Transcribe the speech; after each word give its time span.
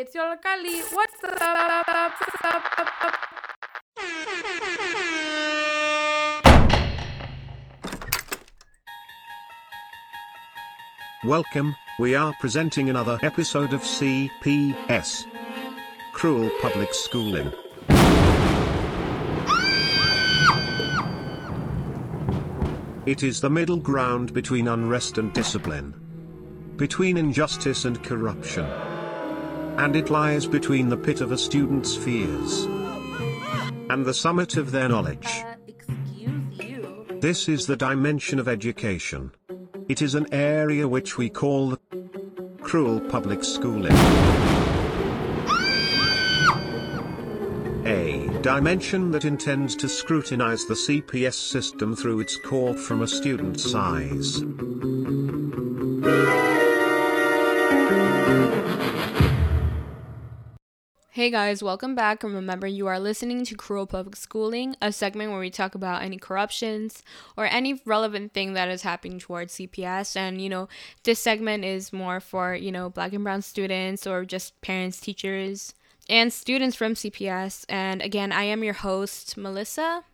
It's 0.00 0.14
your 0.14 0.36
Kali. 0.36 0.80
What's 0.92 1.24
up? 1.24 1.84
Welcome, 11.24 11.74
we 11.98 12.14
are 12.14 12.32
presenting 12.38 12.88
another 12.88 13.18
episode 13.22 13.72
of 13.72 13.80
CPS 13.80 15.24
Cruel 16.12 16.48
Public 16.60 16.94
Schooling. 16.94 17.52
It 23.04 23.24
is 23.24 23.40
the 23.40 23.50
middle 23.50 23.78
ground 23.78 24.32
between 24.32 24.68
unrest 24.68 25.18
and 25.18 25.32
discipline, 25.32 25.92
between 26.76 27.16
injustice 27.16 27.84
and 27.84 28.00
corruption. 28.04 28.87
And 29.78 29.94
it 29.94 30.10
lies 30.10 30.44
between 30.44 30.88
the 30.88 30.96
pit 30.96 31.20
of 31.20 31.30
a 31.30 31.38
student's 31.38 31.94
fears 31.94 32.64
and 33.90 34.04
the 34.04 34.12
summit 34.12 34.56
of 34.56 34.72
their 34.72 34.88
knowledge. 34.88 35.28
This 37.20 37.48
is 37.48 37.66
the 37.66 37.76
dimension 37.76 38.40
of 38.40 38.48
education. 38.48 39.30
It 39.88 40.02
is 40.02 40.16
an 40.16 40.26
area 40.32 40.86
which 40.86 41.16
we 41.16 41.30
call 41.30 41.70
the 41.70 41.78
cruel 42.60 43.00
public 43.00 43.44
schooling. 43.44 43.96
A 47.86 48.28
dimension 48.42 49.12
that 49.12 49.24
intends 49.24 49.76
to 49.76 49.88
scrutinize 49.88 50.66
the 50.66 50.74
CPS 50.74 51.34
system 51.34 51.94
through 51.94 52.18
its 52.20 52.36
core 52.36 52.74
from 52.74 53.02
a 53.02 53.06
student's 53.08 53.74
eyes. 53.74 54.42
Hey 61.18 61.30
guys, 61.30 61.64
welcome 61.64 61.96
back. 61.96 62.22
And 62.22 62.32
remember, 62.32 62.68
you 62.68 62.86
are 62.86 63.00
listening 63.00 63.44
to 63.46 63.56
Cruel 63.56 63.88
Public 63.88 64.14
Schooling, 64.14 64.76
a 64.80 64.92
segment 64.92 65.32
where 65.32 65.40
we 65.40 65.50
talk 65.50 65.74
about 65.74 66.02
any 66.02 66.16
corruptions 66.16 67.02
or 67.36 67.44
any 67.46 67.82
relevant 67.84 68.32
thing 68.34 68.52
that 68.52 68.68
is 68.68 68.82
happening 68.82 69.18
towards 69.18 69.56
CPS. 69.56 70.14
And, 70.14 70.40
you 70.40 70.48
know, 70.48 70.68
this 71.02 71.18
segment 71.18 71.64
is 71.64 71.92
more 71.92 72.20
for, 72.20 72.54
you 72.54 72.70
know, 72.70 72.88
black 72.88 73.12
and 73.14 73.24
brown 73.24 73.42
students 73.42 74.06
or 74.06 74.24
just 74.24 74.60
parents, 74.60 75.00
teachers, 75.00 75.74
and 76.08 76.32
students 76.32 76.76
from 76.76 76.94
CPS. 76.94 77.64
And 77.68 78.00
again, 78.00 78.30
I 78.30 78.44
am 78.44 78.62
your 78.62 78.74
host, 78.74 79.36
Melissa, 79.36 80.04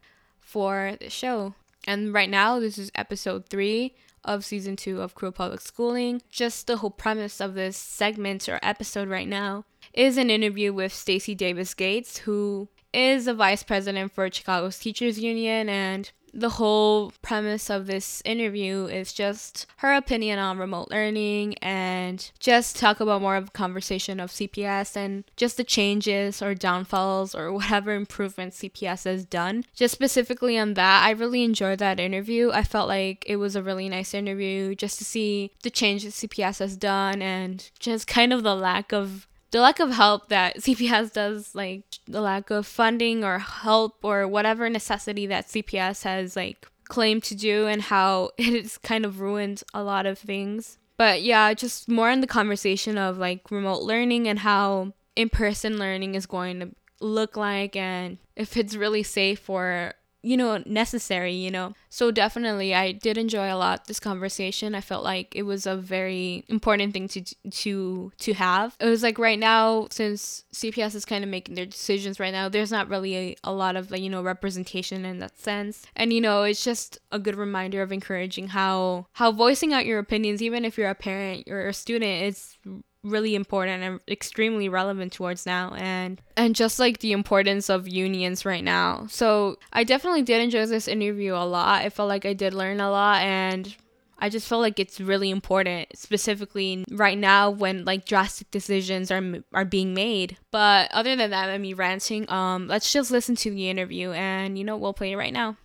for 0.41 0.97
the 0.99 1.11
show. 1.11 1.53
And 1.87 2.15
right 2.15 2.31
now, 2.31 2.59
this 2.59 2.79
is 2.79 2.91
episode 2.95 3.51
three 3.51 3.95
of 4.25 4.43
season 4.43 4.75
two 4.75 5.03
of 5.03 5.15
Cruel 5.15 5.33
Public 5.33 5.61
Schooling. 5.61 6.23
Just 6.31 6.67
the 6.67 6.79
whole 6.79 6.89
premise 6.89 7.43
of 7.43 7.53
this 7.53 7.77
segment 7.77 8.49
or 8.49 8.59
episode 8.63 9.11
right 9.11 9.29
now 9.29 9.67
is 9.95 10.19
an 10.19 10.29
interview 10.29 10.73
with 10.73 10.93
Stacy 10.93 11.35
Davis 11.35 11.73
Gates, 11.73 12.19
who 12.19 12.69
is 12.93 13.27
a 13.27 13.35
vice 13.35 13.63
president 13.63 14.13
for 14.13 14.31
Chicago's 14.31 14.79
Teachers 14.79 15.19
Union. 15.19 15.69
And 15.69 16.11
the 16.37 16.51
whole 16.51 17.13
premise 17.23 17.71
of 17.71 17.87
this 17.87 18.21
interview 18.25 18.87
is 18.87 19.13
just 19.13 19.67
her 19.77 19.95
opinion 19.95 20.39
on 20.41 20.59
remote 20.59 20.91
learning 20.91 21.55
and 21.59 22.31
just 22.41 22.77
talk 22.77 22.99
about 22.99 23.23
more 23.23 23.37
of 23.37 23.49
a 23.49 23.53
conversation 23.53 24.19
of 24.19 24.31
CPS 24.31 24.97
and 24.97 25.23
just 25.37 25.57
the 25.57 25.65
changes 25.65 26.43
or 26.43 26.55
downfalls 26.55 27.35
or 27.37 27.53
whatever 27.53 27.95
improvements 27.95 28.59
CPS 28.59 29.05
has 29.05 29.25
done. 29.25 29.65
Just 29.75 29.95
specifically 29.95 30.59
on 30.59 30.75
that, 30.75 31.05
I 31.05 31.11
really 31.11 31.45
enjoyed 31.45 31.79
that 31.79 32.01
interview. 32.01 32.51
I 32.53 32.65
felt 32.65 32.89
like 32.89 33.25
it 33.29 33.37
was 33.37 33.55
a 33.55 33.63
really 33.63 33.89
nice 33.89 34.13
interview 34.13 34.75
just 34.75 34.99
to 34.99 35.05
see 35.05 35.53
the 35.63 35.71
changes 35.71 36.15
CPS 36.17 36.59
has 36.59 36.77
done 36.77 37.23
and 37.23 37.71
just 37.79 38.09
kind 38.09 38.33
of 38.33 38.43
the 38.43 38.57
lack 38.57 38.93
of 38.93 39.29
the 39.55 39.61
lack 39.61 39.79
of 39.79 39.93
help 39.93 40.31
that 40.31 40.57
CPS 40.59 41.13
does, 41.13 41.55
like 41.55 41.85
the 42.07 42.21
lack 42.21 42.51
of 42.51 42.67
funding 42.67 43.23
or 43.23 43.39
help 43.39 43.99
or 44.03 44.27
whatever 44.27 44.69
necessity 44.69 45.27
that 45.29 45.47
CPS 45.47 46.03
has 46.03 46.35
like 46.35 46.67
claimed 46.89 47.23
to 47.23 47.37
do, 47.37 47.69
and 47.69 47.83
how 47.83 48.31
it 48.39 48.63
has 48.63 48.79
kind 48.79 49.05
of 49.07 49.21
ruined 49.21 49.63
a 49.73 49.85
lot 49.85 50.07
of 50.07 50.19
things. 50.19 50.79
But 50.97 51.23
yeah, 51.23 51.55
just 51.55 51.89
more 51.89 52.11
in 52.11 52.21
the 52.21 52.27
conversation 52.27 52.99
of 52.99 53.17
like 53.17 53.49
remote 53.53 53.83
learning 53.83 54.27
and 54.27 54.41
how 54.41 54.93
in 55.15 55.29
person 55.29 55.79
learning 55.79 56.17
is 56.17 56.27
going 56.27 56.59
to 56.59 56.71
look 57.01 57.37
like, 57.37 57.77
and 57.77 58.19
if 58.35 58.57
it's 58.57 58.75
really 58.75 59.05
safe 59.05 59.49
or 59.49 59.95
you 60.25 60.37
know 60.37 60.63
necessary 60.67 61.35
you 61.35 61.51
know? 61.51 61.75
So 61.91 62.11
definitely 62.11 62.75
i 62.75 62.93
did 62.93 63.19
enjoy 63.19 63.53
a 63.53 63.57
lot 63.57 63.87
this 63.87 64.01
conversation. 64.01 64.75
I 64.75 64.81
felt 64.81 65.05
like 65.05 65.35
it 65.35 65.43
was 65.43 65.67
a 65.67 65.77
very 65.77 66.45
important 66.49 66.93
thing 66.93 67.09
to 67.09 67.23
to 67.51 68.13
to 68.19 68.35
have. 68.35 68.77
It 68.81 68.89
was 68.89 69.03
like 69.03 69.19
right 69.19 69.39
now 69.39 69.89
since 69.91 70.45
cps 70.55 70.95
is 70.95 71.05
kind 71.05 71.25
of 71.25 71.31
making 71.31 71.55
their 71.55 71.67
decisions 71.67 72.21
right 72.21 72.33
now 72.33 72.49
there's 72.49 72.73
not 72.73 72.89
really 72.89 73.15
a, 73.17 73.37
a 73.45 73.53
lot 73.53 73.77
of 73.77 73.91
like 73.91 74.01
you 74.01 74.11
know 74.11 74.23
representation 74.23 75.05
in 75.05 75.19
that 75.21 75.39
sense. 75.39 75.87
And 75.97 76.13
you 76.13 76.21
know 76.21 76.43
it's 76.43 76.65
just 76.65 76.99
a 77.13 77.19
good 77.19 77.37
reminder 77.37 77.83
of 77.83 77.93
encouraging 77.93 78.49
how 78.49 79.07
how 79.13 79.33
voicing 79.33 79.73
out 79.73 79.87
your 79.87 79.99
opinions 79.99 80.43
even 80.43 80.65
if 80.65 80.79
you're 80.79 80.91
a 80.91 80.95
parent 80.95 81.49
or 81.49 81.69
a 81.69 81.73
student 81.75 82.23
it's 82.23 82.59
really 83.05 83.35
important 83.35 83.83
and 83.83 84.01
extremely 84.09 84.69
relevant 84.69 85.13
towards 85.13 85.47
now 85.47 85.75
and 85.75 86.21
and 86.37 86.57
just 86.57 86.79
like 86.81 86.99
the 86.99 87.13
importance 87.13 87.69
of 87.69 87.87
unions 87.87 88.45
right 88.45 88.65
now. 88.65 89.07
So 89.09 89.59
I 89.73 89.85
definitely 89.85 90.23
did 90.23 90.41
enjoy 90.41 90.67
this 90.67 90.89
interview 90.89 91.35
a 91.35 91.45
lot. 91.45 91.83
I 91.83 91.91
felt 91.91 92.09
like 92.09 92.25
I 92.25 92.33
did 92.33 92.55
learn 92.55 92.81
a 92.81 92.91
lot 92.91 93.23
and 93.23 93.77
I 94.19 94.29
just 94.29 94.49
feel 94.49 94.61
like 94.61 94.79
it's 94.79 95.01
really 95.01 95.31
important, 95.31 95.89
specifically 95.95 96.85
right 96.91 97.19
now 97.19 97.51
when 97.51 97.85
like 97.85 98.07
drastic 98.07 98.51
decisions 98.51 99.11
are 99.11 99.23
are 99.53 99.65
being 99.65 99.93
made. 99.93 100.39
But 100.51 100.91
other 100.93 101.15
than 101.17 101.31
that, 101.31 101.51
I 101.51 101.59
me 101.59 101.75
ranting. 101.75 102.31
Um, 102.31 102.69
let's 102.69 102.93
just 102.93 103.11
listen 103.11 103.35
to 103.37 103.51
the 103.51 103.69
interview, 103.69 104.13
and 104.13 104.57
you 104.57 104.65
know 104.65 104.77
we'll 104.77 104.95
play 104.95 105.13
it 105.13 105.17
right 105.17 105.33
now. 105.33 105.57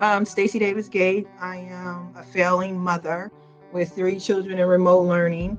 Um, 0.00 0.24
Stacy 0.24 0.58
Davis 0.58 0.88
Gate. 0.88 1.26
I 1.40 1.56
am 1.56 2.14
a 2.16 2.22
failing 2.22 2.78
mother 2.78 3.30
with 3.72 3.92
three 3.92 4.18
children 4.18 4.58
in 4.58 4.66
remote 4.66 5.02
learning, 5.02 5.58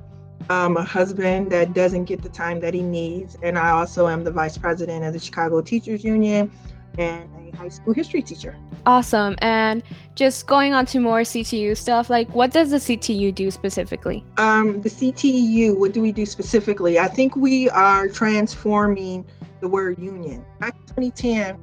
um, 0.50 0.78
a 0.78 0.84
husband 0.84 1.52
that 1.52 1.74
doesn't 1.74 2.06
get 2.06 2.22
the 2.22 2.30
time 2.30 2.60
that 2.60 2.74
he 2.74 2.82
needs, 2.82 3.38
and 3.42 3.58
I 3.58 3.72
also 3.72 4.08
am 4.08 4.24
the 4.24 4.32
vice 4.32 4.58
president 4.58 5.04
of 5.04 5.14
the 5.14 5.20
Chicago 5.20 5.62
Teachers 5.62 6.04
Union 6.04 6.52
and 6.98 7.30
a 7.36 7.56
high 7.56 7.70
school 7.70 7.94
history 7.94 8.22
teacher. 8.22 8.56
Awesome. 8.86 9.36
And 9.40 9.84
just 10.16 10.48
going 10.48 10.74
on 10.74 10.86
to 10.88 11.00
more 11.00 11.22
CTU 11.22 11.76
stuff, 11.76 12.10
like 12.10 12.34
what 12.34 12.52
does 12.52 12.72
the 12.72 12.78
CTU 12.78 13.34
do 13.34 13.52
specifically? 13.52 14.24
Um, 14.38 14.82
the 14.82 14.90
CTU, 14.90 15.78
what 15.78 15.94
do 15.94 16.02
we 16.02 16.12
do 16.12 16.26
specifically? 16.26 16.98
I 16.98 17.08
think 17.08 17.36
we 17.36 17.70
are 17.70 18.08
transforming 18.08 19.26
the 19.62 19.68
word 19.68 20.00
union. 20.00 20.46
Back 20.60 20.76
in 20.76 20.82
2010, 20.88 21.60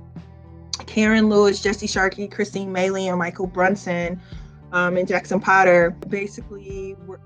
Karen 0.76 1.28
Lewis, 1.28 1.62
Jesse 1.62 1.86
Sharkey, 1.86 2.28
Kristine 2.28 2.68
Mayle, 2.68 2.96
and 2.96 3.18
Michael 3.18 3.46
Brunson 3.46 4.20
um, 4.72 4.96
and 4.96 5.06
Jackson 5.06 5.40
Potter 5.40 5.96
basically 6.08 6.96
were 7.06 7.20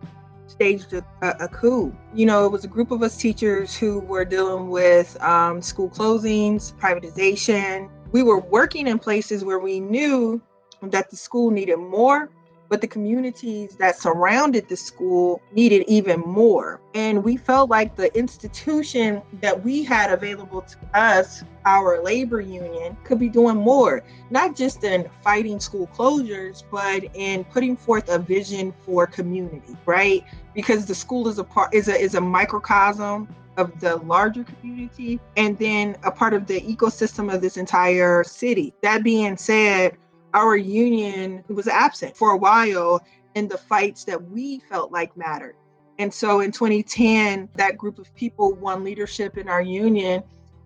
staged 0.47 0.93
a, 0.93 1.05
a, 1.23 1.49
coup. 1.49 1.95
You 2.15 2.27
know, 2.27 2.45
it 2.45 2.53
was 2.53 2.65
a 2.65 2.69
group 2.69 2.91
of 2.91 3.03
us 3.03 3.17
teachers 3.17 3.77
who 3.77 4.01
were 4.01 4.25
dealing 4.25 4.69
with 4.69 5.21
um, 5.23 5.63
school 5.63 5.89
closings, 5.89 6.75
privatization. 6.75 7.91
We 8.13 8.23
were 8.23 8.41
working 8.41 8.87
in 8.87 8.99
places 8.99 9.45
where 9.45 9.59
we 9.59 9.81
knew 9.81 10.41
that 10.83 11.11
the 11.11 11.17
school 11.17 11.51
needed 11.51 11.77
more 11.77 12.31
but 12.69 12.81
the 12.81 12.87
communities 12.87 13.77
that 13.77 13.99
surrounded 13.99 14.69
the 14.69 14.77
school 14.77 15.41
needed 15.53 15.85
even 15.89 16.21
more. 16.21 16.81
And 16.95 17.25
we 17.25 17.37
felt 17.37 17.71
like 17.71 17.97
the 17.97 18.17
institution 18.17 19.23
that 19.41 19.65
we 19.65 19.83
had 19.83 20.13
available 20.13 20.63
to 20.63 20.77
us, 20.95 21.45
our 21.65 22.03
labor 22.03 22.41
union, 22.41 22.97
could 23.05 23.19
be 23.19 23.29
doing 23.29 23.57
more, 23.57 24.03
not 24.31 24.57
just 24.57 24.85
in 24.85 25.09
fighting 25.23 25.61
school 25.61 25.89
closures, 25.95 26.63
but 26.71 27.05
in 27.15 27.45
putting 27.45 27.77
forth 27.77 28.09
a 28.09 28.19
vision 28.19 28.75
for 28.85 29.07
community, 29.07 29.77
right? 29.87 30.25
Because 30.55 30.87
the 30.87 30.95
school 30.95 31.29
is 31.29 31.39
a 31.39 31.45
part 31.45 31.75
is 31.75 31.89
a 31.89 31.99
is 31.99 32.15
a 32.15 32.21
microcosm 32.21 33.29
of 33.59 33.79
the 33.81 33.97
larger 33.97 34.45
community 34.45 35.21
and 35.37 35.59
then 35.59 35.97
a 36.05 36.11
part 36.11 36.33
of 36.33 36.47
the 36.47 36.61
ecosystem 36.61 37.33
of 37.33 37.41
this 37.41 37.57
entire 37.57 38.23
city. 38.23 38.73
That 38.83 39.03
being 39.03 39.37
said, 39.37 39.97
our 40.35 40.57
union 40.57 41.43
was 41.49 41.69
absent 41.69 42.17
for 42.17 42.33
a 42.33 42.37
while 42.37 43.05
in 43.35 43.49
the 43.49 43.59
fights 43.59 44.05
that 44.05 44.23
we 44.31 44.61
felt 44.61 44.93
like 44.93 45.17
mattered. 45.17 45.55
And 45.99 46.13
so 46.13 46.41
in 46.41 46.53
2010, 46.53 47.49
that 47.57 47.77
group 47.77 47.99
of 47.99 48.15
people 48.15 48.55
won 48.55 48.85
leadership 48.85 49.37
in 49.37 49.49
our 49.49 49.63
union. 49.63 50.23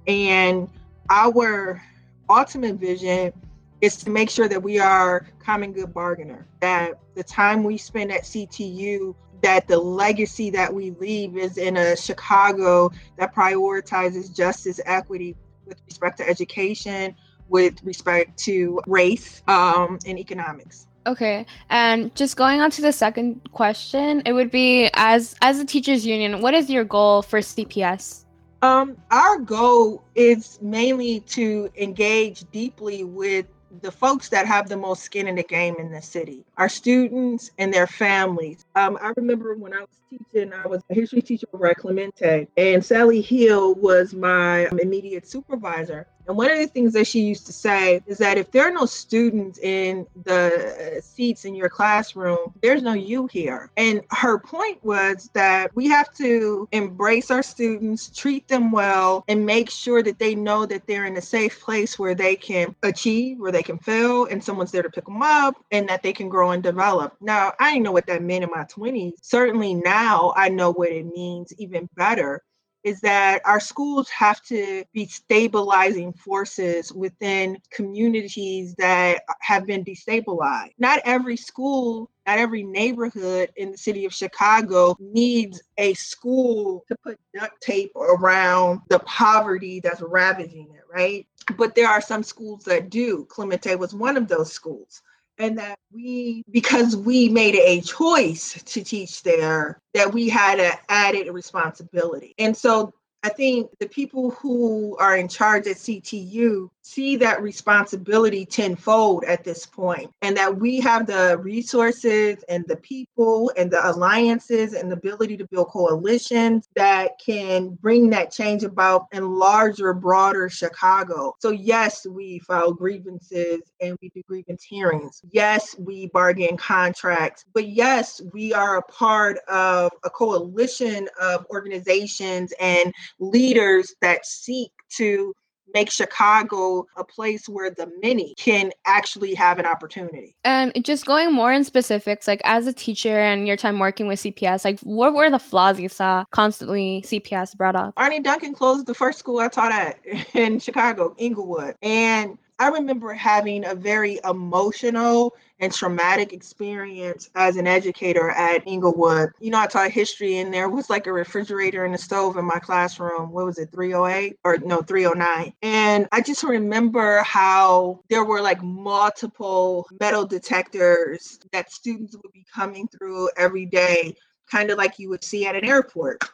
And 0.06 0.68
our 1.10 1.82
ultimate 2.28 2.76
vision 2.76 3.32
is 3.80 3.96
to 3.96 4.10
make 4.10 4.30
sure 4.30 4.48
that 4.48 4.62
we 4.62 4.78
are 4.78 5.26
common 5.38 5.72
good 5.72 5.92
bargainer, 5.92 6.46
that 6.60 7.00
the 7.14 7.24
time 7.24 7.64
we 7.64 7.76
spend 7.76 8.12
at 8.12 8.22
CTU, 8.22 9.14
that 9.42 9.66
the 9.66 9.78
legacy 9.78 10.50
that 10.50 10.72
we 10.72 10.92
leave 10.92 11.36
is 11.36 11.58
in 11.58 11.76
a 11.76 11.96
Chicago 11.96 12.90
that 13.16 13.34
prioritizes 13.34 14.34
justice, 14.34 14.80
equity 14.86 15.34
with 15.66 15.80
respect 15.86 16.18
to 16.18 16.28
education, 16.28 17.14
with 17.52 17.82
respect 17.84 18.36
to 18.38 18.80
race 18.86 19.42
um, 19.46 19.98
and 20.06 20.18
economics. 20.18 20.88
Okay. 21.06 21.46
And 21.68 22.14
just 22.14 22.36
going 22.36 22.60
on 22.60 22.70
to 22.72 22.82
the 22.82 22.92
second 22.92 23.40
question, 23.52 24.22
it 24.24 24.32
would 24.32 24.50
be 24.50 24.90
as 24.94 25.36
as 25.42 25.60
a 25.60 25.64
teachers 25.64 26.06
union, 26.06 26.40
what 26.40 26.54
is 26.54 26.70
your 26.70 26.84
goal 26.84 27.22
for 27.22 27.40
CPS? 27.40 28.24
Um, 28.62 28.96
our 29.10 29.38
goal 29.38 30.04
is 30.14 30.58
mainly 30.62 31.20
to 31.20 31.68
engage 31.76 32.48
deeply 32.52 33.02
with 33.02 33.46
the 33.80 33.90
folks 33.90 34.28
that 34.28 34.46
have 34.46 34.68
the 34.68 34.76
most 34.76 35.02
skin 35.02 35.26
in 35.26 35.34
the 35.34 35.42
game 35.42 35.74
in 35.78 35.90
the 35.90 36.02
city, 36.02 36.44
our 36.58 36.68
students 36.68 37.50
and 37.58 37.72
their 37.72 37.86
families. 37.86 38.64
Um, 38.76 38.98
I 39.00 39.12
remember 39.16 39.54
when 39.56 39.72
I 39.72 39.80
was 39.80 39.88
teaching, 40.10 40.52
I 40.52 40.66
was 40.66 40.82
a 40.90 40.94
history 40.94 41.22
teacher 41.22 41.46
over 41.52 41.66
at 41.68 41.78
Clemente, 41.78 42.46
and 42.56 42.84
Sally 42.84 43.20
Hill 43.20 43.74
was 43.74 44.14
my 44.14 44.68
immediate 44.80 45.26
supervisor. 45.26 46.06
And 46.26 46.36
one 46.36 46.50
of 46.50 46.58
the 46.58 46.66
things 46.66 46.92
that 46.92 47.06
she 47.06 47.20
used 47.20 47.46
to 47.46 47.52
say 47.52 48.00
is 48.06 48.18
that 48.18 48.38
if 48.38 48.50
there 48.50 48.66
are 48.66 48.70
no 48.70 48.86
students 48.86 49.58
in 49.58 50.06
the 50.24 50.96
uh, 50.96 51.00
seats 51.00 51.44
in 51.44 51.54
your 51.54 51.68
classroom, 51.68 52.38
there's 52.62 52.82
no 52.82 52.92
you 52.92 53.26
here. 53.26 53.70
And 53.76 54.02
her 54.10 54.38
point 54.38 54.82
was 54.84 55.30
that 55.34 55.74
we 55.74 55.88
have 55.88 56.12
to 56.14 56.68
embrace 56.72 57.30
our 57.30 57.42
students, 57.42 58.08
treat 58.10 58.46
them 58.48 58.70
well, 58.70 59.24
and 59.28 59.44
make 59.44 59.70
sure 59.70 60.02
that 60.02 60.18
they 60.18 60.34
know 60.34 60.66
that 60.66 60.86
they're 60.86 61.06
in 61.06 61.16
a 61.16 61.22
safe 61.22 61.60
place 61.60 61.98
where 61.98 62.14
they 62.14 62.36
can 62.36 62.74
achieve, 62.82 63.38
where 63.38 63.52
they 63.52 63.62
can 63.62 63.78
fail, 63.78 64.26
and 64.26 64.42
someone's 64.42 64.70
there 64.70 64.82
to 64.82 64.90
pick 64.90 65.04
them 65.04 65.22
up, 65.22 65.56
and 65.70 65.88
that 65.88 66.02
they 66.02 66.12
can 66.12 66.28
grow 66.28 66.52
and 66.52 66.62
develop. 66.62 67.16
Now, 67.20 67.52
I 67.58 67.72
didn't 67.72 67.84
know 67.84 67.92
what 67.92 68.06
that 68.06 68.22
meant 68.22 68.44
in 68.44 68.50
my 68.50 68.64
20s. 68.64 69.12
Certainly 69.22 69.74
now 69.74 70.32
I 70.36 70.48
know 70.48 70.72
what 70.72 70.90
it 70.90 71.06
means 71.06 71.52
even 71.58 71.88
better 71.96 72.42
is 72.84 73.00
that 73.00 73.40
our 73.44 73.60
schools 73.60 74.08
have 74.10 74.42
to 74.42 74.84
be 74.92 75.06
stabilizing 75.06 76.12
forces 76.12 76.92
within 76.92 77.58
communities 77.70 78.74
that 78.76 79.22
have 79.40 79.66
been 79.66 79.84
destabilized. 79.84 80.72
Not 80.78 81.00
every 81.04 81.36
school, 81.36 82.10
not 82.26 82.38
every 82.38 82.62
neighborhood 82.62 83.50
in 83.56 83.72
the 83.72 83.78
city 83.78 84.04
of 84.04 84.12
Chicago 84.12 84.96
needs 84.98 85.62
a 85.78 85.94
school 85.94 86.84
to 86.88 86.96
put 87.02 87.18
duct 87.34 87.60
tape 87.60 87.94
around 87.96 88.80
the 88.88 88.98
poverty 89.00 89.80
that's 89.80 90.02
ravaging 90.02 90.68
it, 90.74 90.82
right? 90.92 91.26
But 91.56 91.74
there 91.74 91.88
are 91.88 92.00
some 92.00 92.22
schools 92.22 92.64
that 92.64 92.90
do. 92.90 93.26
Clemente 93.28 93.74
was 93.76 93.94
one 93.94 94.16
of 94.16 94.28
those 94.28 94.52
schools 94.52 95.02
and 95.38 95.58
that 95.58 95.78
we 95.92 96.42
because 96.50 96.96
we 96.96 97.28
made 97.28 97.54
a 97.56 97.80
choice 97.80 98.62
to 98.64 98.84
teach 98.84 99.22
there 99.22 99.78
that 99.94 100.12
we 100.12 100.28
had 100.28 100.60
an 100.60 100.72
added 100.88 101.28
responsibility. 101.32 102.34
And 102.38 102.56
so 102.56 102.92
i 103.22 103.28
think 103.28 103.70
the 103.78 103.88
people 103.88 104.30
who 104.32 104.96
are 104.98 105.16
in 105.16 105.28
charge 105.28 105.66
at 105.66 105.76
ctu 105.76 106.68
see 106.82 107.16
that 107.16 107.40
responsibility 107.40 108.44
tenfold 108.44 109.24
at 109.24 109.44
this 109.44 109.64
point 109.64 110.10
and 110.22 110.36
that 110.36 110.54
we 110.54 110.80
have 110.80 111.06
the 111.06 111.38
resources 111.38 112.44
and 112.48 112.64
the 112.66 112.76
people 112.76 113.52
and 113.56 113.70
the 113.70 113.88
alliances 113.88 114.74
and 114.74 114.90
the 114.90 114.96
ability 114.96 115.36
to 115.36 115.46
build 115.46 115.68
coalitions 115.68 116.68
that 116.74 117.12
can 117.24 117.70
bring 117.80 118.10
that 118.10 118.32
change 118.32 118.64
about 118.64 119.06
in 119.12 119.34
larger 119.34 119.94
broader 119.94 120.48
chicago. 120.48 121.34
So 121.38 121.50
yes 121.50 122.04
we 122.04 122.40
file 122.40 122.72
grievances 122.72 123.60
and 123.80 123.96
we 124.02 124.10
do 124.10 124.22
grievance 124.26 124.64
hearings. 124.64 125.22
Yes 125.30 125.76
we 125.78 126.08
bargain 126.08 126.56
contracts. 126.56 127.44
But 127.54 127.68
yes 127.68 128.20
we 128.32 128.52
are 128.52 128.78
a 128.78 128.82
part 128.82 129.38
of 129.48 129.92
a 130.04 130.10
coalition 130.10 131.08
of 131.20 131.46
organizations 131.50 132.52
and 132.60 132.92
leaders 133.20 133.94
that 134.00 134.26
seek 134.26 134.72
to 134.96 135.32
make 135.74 135.90
Chicago 135.90 136.86
a 136.96 137.04
place 137.04 137.48
where 137.48 137.70
the 137.70 137.90
many 138.02 138.34
can 138.36 138.72
actually 138.86 139.34
have 139.34 139.58
an 139.58 139.66
opportunity. 139.66 140.36
And 140.44 140.72
just 140.84 141.06
going 141.06 141.32
more 141.32 141.52
in 141.52 141.64
specifics, 141.64 142.26
like 142.26 142.40
as 142.44 142.66
a 142.66 142.72
teacher 142.72 143.18
and 143.18 143.46
your 143.46 143.56
time 143.56 143.78
working 143.78 144.06
with 144.06 144.20
CPS, 144.20 144.64
like 144.64 144.80
what 144.80 145.14
were 145.14 145.30
the 145.30 145.38
flaws 145.38 145.80
you 145.80 145.88
saw 145.88 146.24
constantly 146.30 147.02
CPS 147.06 147.56
brought 147.56 147.76
up? 147.76 147.94
Arne 147.96 148.22
Duncan 148.22 148.54
closed 148.54 148.86
the 148.86 148.94
first 148.94 149.18
school 149.18 149.38
I 149.38 149.48
taught 149.48 149.72
at 149.72 149.98
in 150.34 150.58
Chicago, 150.58 151.14
Englewood. 151.18 151.76
And 151.82 152.38
I 152.58 152.68
remember 152.68 153.12
having 153.12 153.64
a 153.64 153.74
very 153.74 154.20
emotional 154.24 155.34
and 155.62 155.72
traumatic 155.72 156.32
experience 156.32 157.30
as 157.36 157.56
an 157.56 157.68
educator 157.68 158.30
at 158.30 158.66
Englewood. 158.66 159.30
You 159.40 159.52
know, 159.52 159.60
I 159.60 159.68
taught 159.68 159.92
history 159.92 160.38
and 160.38 160.52
there 160.52 160.68
was 160.68 160.90
like 160.90 161.06
a 161.06 161.12
refrigerator 161.12 161.84
and 161.84 161.94
a 161.94 161.98
stove 161.98 162.36
in 162.36 162.44
my 162.44 162.58
classroom. 162.58 163.30
What 163.30 163.46
was 163.46 163.58
it, 163.58 163.70
308 163.70 164.38
or 164.44 164.58
no, 164.58 164.82
309? 164.82 165.52
And 165.62 166.08
I 166.10 166.20
just 166.20 166.42
remember 166.42 167.22
how 167.22 168.00
there 168.10 168.24
were 168.24 168.42
like 168.42 168.60
multiple 168.62 169.86
metal 170.00 170.26
detectors 170.26 171.38
that 171.52 171.70
students 171.70 172.16
would 172.16 172.32
be 172.32 172.44
coming 172.52 172.88
through 172.88 173.30
every 173.36 173.66
day, 173.66 174.16
kind 174.50 174.70
of 174.70 174.78
like 174.78 174.98
you 174.98 175.08
would 175.10 175.22
see 175.22 175.46
at 175.46 175.54
an 175.54 175.64
airport 175.64 176.24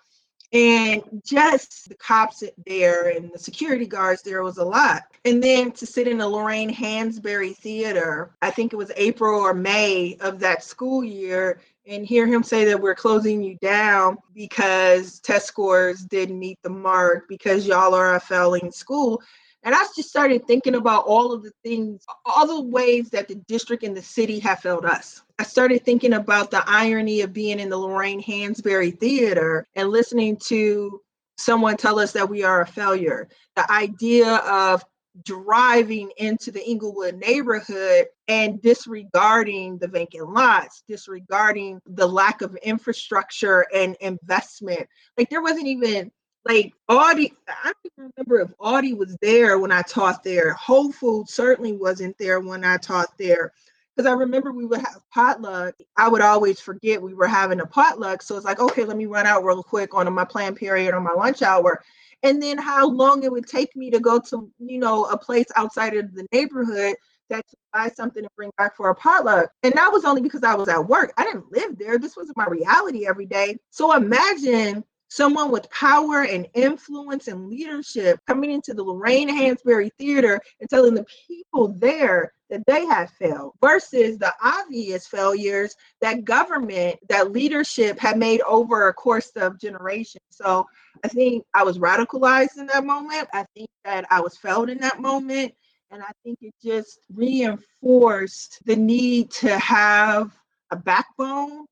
and 0.52 1.02
just 1.24 1.88
the 1.88 1.94
cops 1.94 2.42
there 2.66 3.10
and 3.10 3.30
the 3.32 3.38
security 3.38 3.86
guards 3.86 4.22
there 4.22 4.42
was 4.42 4.58
a 4.58 4.64
lot. 4.64 5.02
And 5.24 5.42
then 5.42 5.72
to 5.72 5.86
sit 5.86 6.08
in 6.08 6.18
the 6.18 6.28
Lorraine 6.28 6.72
Hansberry 6.72 7.54
Theater, 7.54 8.30
I 8.40 8.50
think 8.50 8.72
it 8.72 8.76
was 8.76 8.90
April 8.96 9.40
or 9.40 9.52
May 9.52 10.16
of 10.20 10.38
that 10.40 10.64
school 10.64 11.04
year, 11.04 11.60
and 11.86 12.06
hear 12.06 12.26
him 12.26 12.42
say 12.42 12.64
that 12.66 12.80
we're 12.80 12.94
closing 12.94 13.42
you 13.42 13.56
down 13.62 14.18
because 14.34 15.20
test 15.20 15.46
scores 15.46 16.04
didn't 16.04 16.38
meet 16.38 16.58
the 16.62 16.70
mark 16.70 17.28
because 17.28 17.66
y'all 17.66 17.94
are 17.94 18.14
a 18.14 18.20
failing 18.20 18.70
school. 18.70 19.22
And 19.68 19.74
I 19.74 19.84
just 19.94 20.08
started 20.08 20.46
thinking 20.46 20.76
about 20.76 21.04
all 21.04 21.30
of 21.30 21.42
the 21.42 21.52
things, 21.62 22.02
all 22.24 22.46
the 22.46 22.62
ways 22.62 23.10
that 23.10 23.28
the 23.28 23.34
district 23.34 23.82
and 23.82 23.94
the 23.94 24.00
city 24.00 24.38
have 24.38 24.60
failed 24.60 24.86
us. 24.86 25.20
I 25.38 25.42
started 25.42 25.84
thinking 25.84 26.14
about 26.14 26.50
the 26.50 26.62
irony 26.66 27.20
of 27.20 27.34
being 27.34 27.60
in 27.60 27.68
the 27.68 27.76
Lorraine 27.76 28.22
Hansberry 28.22 28.98
Theater 28.98 29.66
and 29.74 29.90
listening 29.90 30.38
to 30.46 31.02
someone 31.36 31.76
tell 31.76 31.98
us 31.98 32.12
that 32.12 32.30
we 32.30 32.44
are 32.44 32.62
a 32.62 32.66
failure. 32.66 33.28
The 33.56 33.70
idea 33.70 34.36
of 34.36 34.82
driving 35.22 36.12
into 36.16 36.50
the 36.50 36.64
Englewood 36.66 37.16
neighborhood 37.16 38.06
and 38.26 38.62
disregarding 38.62 39.76
the 39.76 39.88
vacant 39.88 40.30
lots, 40.30 40.82
disregarding 40.88 41.78
the 41.86 42.08
lack 42.08 42.40
of 42.40 42.56
infrastructure 42.62 43.66
and 43.74 43.96
investment. 44.00 44.88
Like 45.18 45.28
there 45.28 45.42
wasn't 45.42 45.66
even 45.66 46.10
like 46.44 46.72
Aldi, 46.88 47.32
I 47.48 47.72
don't 47.96 48.12
remember 48.16 48.40
if 48.40 48.56
Aldi 48.58 48.96
was 48.96 49.16
there 49.20 49.58
when 49.58 49.72
I 49.72 49.82
taught 49.82 50.22
there. 50.24 50.54
Whole 50.54 50.92
Foods 50.92 51.34
certainly 51.34 51.72
wasn't 51.72 52.16
there 52.18 52.40
when 52.40 52.64
I 52.64 52.76
taught 52.76 53.16
there. 53.18 53.52
Because 53.94 54.08
I 54.08 54.14
remember 54.14 54.52
we 54.52 54.64
would 54.64 54.78
have 54.78 55.02
potluck. 55.12 55.74
I 55.96 56.08
would 56.08 56.20
always 56.20 56.60
forget 56.60 57.02
we 57.02 57.14
were 57.14 57.26
having 57.26 57.60
a 57.60 57.66
potluck. 57.66 58.22
So 58.22 58.36
it's 58.36 58.44
like, 58.44 58.60
okay, 58.60 58.84
let 58.84 58.96
me 58.96 59.06
run 59.06 59.26
out 59.26 59.44
real 59.44 59.62
quick 59.62 59.92
on 59.92 60.12
my 60.12 60.24
planned 60.24 60.56
period 60.56 60.94
or 60.94 61.00
my 61.00 61.12
lunch 61.12 61.42
hour. 61.42 61.82
And 62.22 62.40
then 62.40 62.58
how 62.58 62.88
long 62.88 63.24
it 63.24 63.32
would 63.32 63.46
take 63.46 63.74
me 63.76 63.90
to 63.90 63.98
go 64.00 64.20
to, 64.20 64.50
you 64.60 64.78
know, 64.78 65.06
a 65.06 65.18
place 65.18 65.46
outside 65.56 65.96
of 65.96 66.14
the 66.14 66.26
neighborhood 66.32 66.94
that 67.28 67.46
to 67.48 67.56
buy 67.72 67.88
something 67.88 68.22
to 68.22 68.30
bring 68.36 68.50
back 68.56 68.76
for 68.76 68.88
a 68.90 68.94
potluck. 68.94 69.50
And 69.62 69.74
that 69.74 69.92
was 69.92 70.04
only 70.04 70.22
because 70.22 70.42
I 70.44 70.54
was 70.54 70.68
at 70.68 70.88
work. 70.88 71.12
I 71.16 71.24
didn't 71.24 71.50
live 71.52 71.76
there. 71.76 71.98
This 71.98 72.16
was 72.16 72.32
my 72.36 72.46
reality 72.46 73.06
every 73.06 73.26
day. 73.26 73.58
So 73.70 73.94
imagine 73.94 74.84
someone 75.08 75.50
with 75.50 75.70
power 75.70 76.22
and 76.22 76.46
influence 76.54 77.28
and 77.28 77.48
leadership 77.48 78.20
coming 78.26 78.52
into 78.52 78.74
the 78.74 78.82
Lorraine 78.82 79.28
Hansberry 79.28 79.90
Theater 79.98 80.40
and 80.60 80.68
telling 80.68 80.94
the 80.94 81.06
people 81.26 81.68
there 81.68 82.32
that 82.50 82.64
they 82.66 82.86
have 82.86 83.10
failed 83.10 83.52
versus 83.60 84.18
the 84.18 84.32
obvious 84.42 85.06
failures 85.06 85.74
that 86.00 86.24
government, 86.24 86.98
that 87.08 87.32
leadership 87.32 87.98
had 87.98 88.18
made 88.18 88.40
over 88.42 88.88
a 88.88 88.94
course 88.94 89.30
of 89.36 89.60
generations. 89.60 90.24
So 90.30 90.66
I 91.04 91.08
think 91.08 91.44
I 91.54 91.62
was 91.64 91.78
radicalized 91.78 92.58
in 92.58 92.66
that 92.72 92.84
moment. 92.84 93.28
I 93.32 93.44
think 93.54 93.68
that 93.84 94.06
I 94.10 94.20
was 94.20 94.36
failed 94.36 94.70
in 94.70 94.78
that 94.78 95.00
moment. 95.00 95.52
And 95.90 96.02
I 96.02 96.10
think 96.22 96.38
it 96.42 96.54
just 96.62 97.00
reinforced 97.14 98.60
the 98.66 98.76
need 98.76 99.30
to 99.32 99.58
have 99.58 100.36
a 100.70 100.76
backbone 100.76 101.64